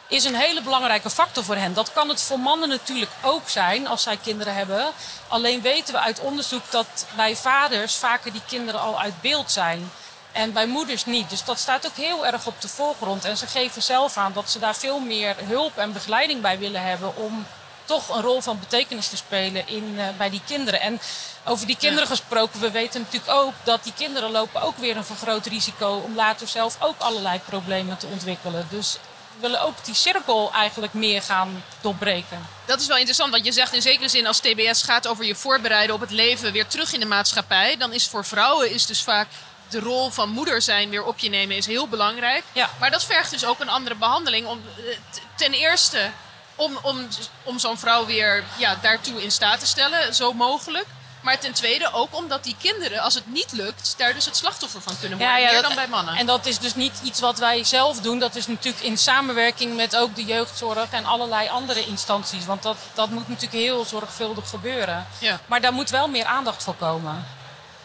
Is 0.08 0.24
een 0.24 0.34
hele 0.34 0.62
belangrijke 0.62 1.10
factor 1.10 1.44
voor 1.44 1.56
hen. 1.56 1.74
Dat 1.74 1.92
kan 1.92 2.08
het 2.08 2.22
voor 2.22 2.38
mannen 2.38 2.68
natuurlijk 2.68 3.10
ook 3.22 3.48
zijn 3.48 3.86
als 3.86 4.02
zij 4.02 4.18
kinderen 4.22 4.54
hebben. 4.54 4.86
Alleen 5.28 5.60
weten 5.60 5.94
we 5.94 6.00
uit 6.00 6.20
onderzoek 6.20 6.70
dat 6.70 7.06
bij 7.16 7.36
vaders 7.36 7.94
vaker 7.94 8.32
die 8.32 8.42
kinderen 8.46 8.80
al 8.80 9.00
uit 9.00 9.20
beeld 9.20 9.50
zijn. 9.50 9.90
En 10.36 10.52
bij 10.52 10.66
moeders 10.66 11.04
niet. 11.04 11.30
Dus 11.30 11.44
dat 11.44 11.58
staat 11.58 11.86
ook 11.86 11.96
heel 11.96 12.26
erg 12.26 12.46
op 12.46 12.60
de 12.60 12.68
voorgrond. 12.68 13.24
En 13.24 13.36
ze 13.36 13.46
geven 13.46 13.82
zelf 13.82 14.16
aan 14.16 14.32
dat 14.32 14.50
ze 14.50 14.58
daar 14.58 14.76
veel 14.76 14.98
meer 14.98 15.36
hulp 15.44 15.76
en 15.76 15.92
begeleiding 15.92 16.40
bij 16.40 16.58
willen 16.58 16.82
hebben 16.82 17.16
om 17.16 17.46
toch 17.84 18.08
een 18.08 18.22
rol 18.22 18.40
van 18.40 18.58
betekenis 18.60 19.08
te 19.08 19.16
spelen 19.16 19.68
in, 19.68 19.94
uh, 19.96 20.08
bij 20.18 20.30
die 20.30 20.40
kinderen. 20.46 20.80
En 20.80 21.00
over 21.44 21.66
die 21.66 21.76
kinderen 21.76 22.06
gesproken, 22.06 22.60
we 22.60 22.70
weten 22.70 23.00
natuurlijk 23.00 23.32
ook 23.32 23.52
dat 23.62 23.84
die 23.84 23.92
kinderen 23.96 24.30
lopen 24.30 24.62
ook 24.62 24.76
weer 24.76 24.96
een 24.96 25.04
vergroot 25.04 25.46
risico 25.46 26.02
om 26.04 26.14
later 26.14 26.48
zelf 26.48 26.76
ook 26.80 26.98
allerlei 26.98 27.40
problemen 27.44 27.98
te 27.98 28.06
ontwikkelen. 28.06 28.66
Dus 28.70 28.98
we 29.34 29.40
willen 29.40 29.60
ook 29.60 29.84
die 29.84 29.94
cirkel 29.94 30.52
eigenlijk 30.52 30.92
meer 30.92 31.22
gaan 31.22 31.64
doorbreken. 31.80 32.46
Dat 32.64 32.80
is 32.80 32.86
wel 32.86 32.96
interessant, 32.96 33.30
want 33.30 33.44
je 33.44 33.52
zegt 33.52 33.72
in 33.72 33.82
zekere 33.82 34.08
zin 34.08 34.26
als 34.26 34.38
TBS 34.38 34.82
gaat 34.82 35.06
over 35.06 35.24
je 35.24 35.34
voorbereiden 35.34 35.94
op 35.94 36.00
het 36.00 36.10
leven 36.10 36.52
weer 36.52 36.66
terug 36.66 36.92
in 36.92 37.00
de 37.00 37.06
maatschappij, 37.06 37.76
dan 37.76 37.92
is 37.92 38.08
voor 38.08 38.24
vrouwen 38.24 38.70
is 38.70 38.86
dus 38.86 39.02
vaak 39.02 39.28
de 39.68 39.80
rol 39.80 40.10
van 40.10 40.28
moeder 40.28 40.62
zijn 40.62 40.90
weer 40.90 41.04
op 41.04 41.18
je 41.18 41.28
nemen 41.28 41.56
is 41.56 41.66
heel 41.66 41.88
belangrijk. 41.88 42.44
Ja. 42.52 42.70
Maar 42.78 42.90
dat 42.90 43.04
vergt 43.04 43.30
dus 43.30 43.44
ook 43.44 43.60
een 43.60 43.68
andere 43.68 43.94
behandeling. 43.94 44.46
Om, 44.46 44.62
eh, 44.76 44.96
ten 45.36 45.52
eerste 45.52 46.10
om, 46.54 46.78
om, 46.82 47.08
om 47.42 47.58
zo'n 47.58 47.78
vrouw 47.78 48.06
weer 48.06 48.44
ja, 48.56 48.78
daartoe 48.82 49.22
in 49.22 49.30
staat 49.30 49.60
te 49.60 49.66
stellen, 49.66 50.14
zo 50.14 50.32
mogelijk. 50.32 50.86
Maar 51.20 51.38
ten 51.38 51.52
tweede 51.52 51.92
ook 51.92 52.16
omdat 52.16 52.44
die 52.44 52.56
kinderen, 52.60 53.00
als 53.00 53.14
het 53.14 53.26
niet 53.26 53.52
lukt, 53.52 53.94
daar 53.96 54.14
dus 54.14 54.24
het 54.24 54.36
slachtoffer 54.36 54.82
van 54.82 54.98
kunnen 55.00 55.18
worden. 55.18 55.40
Ja, 55.40 55.50
meer 55.50 55.62
dan 55.62 55.74
bij 55.74 55.88
mannen. 55.88 56.14
En 56.14 56.26
dat 56.26 56.46
is 56.46 56.58
dus 56.58 56.74
niet 56.74 57.00
iets 57.02 57.20
wat 57.20 57.38
wij 57.38 57.64
zelf 57.64 58.00
doen. 58.00 58.18
Dat 58.18 58.34
is 58.34 58.46
natuurlijk 58.46 58.84
in 58.84 58.98
samenwerking 58.98 59.76
met 59.76 59.96
ook 59.96 60.14
de 60.14 60.24
jeugdzorg 60.24 60.90
en 60.90 61.04
allerlei 61.04 61.48
andere 61.48 61.86
instanties. 61.86 62.44
Want 62.44 62.62
dat, 62.62 62.76
dat 62.94 63.10
moet 63.10 63.28
natuurlijk 63.28 63.62
heel 63.62 63.84
zorgvuldig 63.84 64.48
gebeuren. 64.48 65.06
Ja. 65.18 65.40
Maar 65.46 65.60
daar 65.60 65.72
moet 65.72 65.90
wel 65.90 66.08
meer 66.08 66.24
aandacht 66.24 66.62
voor 66.62 66.74
komen. 66.74 67.26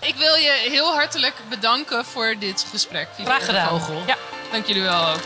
Ik 0.01 0.15
wil 0.15 0.35
je 0.35 0.67
heel 0.69 0.93
hartelijk 0.93 1.35
bedanken 1.49 2.05
voor 2.05 2.35
dit 2.39 2.65
gesprek. 2.69 3.07
Graag 3.23 3.45
gedaan. 3.45 3.79
Vogel. 3.79 4.01
Ja. 4.07 4.17
Dank 4.51 4.65
jullie 4.65 4.81
wel 4.81 5.07
ook. 5.07 5.19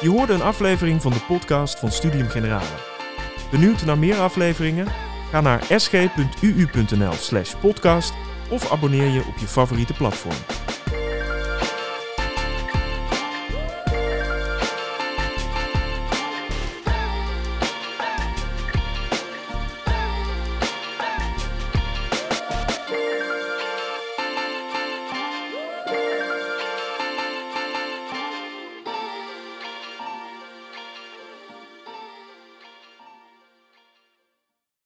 Je 0.00 0.08
hoorde 0.08 0.32
een 0.32 0.42
aflevering 0.42 1.02
van 1.02 1.12
de 1.12 1.20
podcast 1.20 1.78
van 1.78 1.92
Studium 1.92 2.28
Generale. 2.28 2.76
Benieuwd 3.50 3.84
naar 3.84 3.98
meer 3.98 4.18
afleveringen? 4.18 4.86
Ga 5.30 5.40
naar 5.40 5.62
sg.uu.nl/podcast 5.68 8.12
of 8.50 8.72
abonneer 8.72 9.08
je 9.08 9.22
op 9.28 9.38
je 9.38 9.46
favoriete 9.46 9.92
platform. 9.92 10.36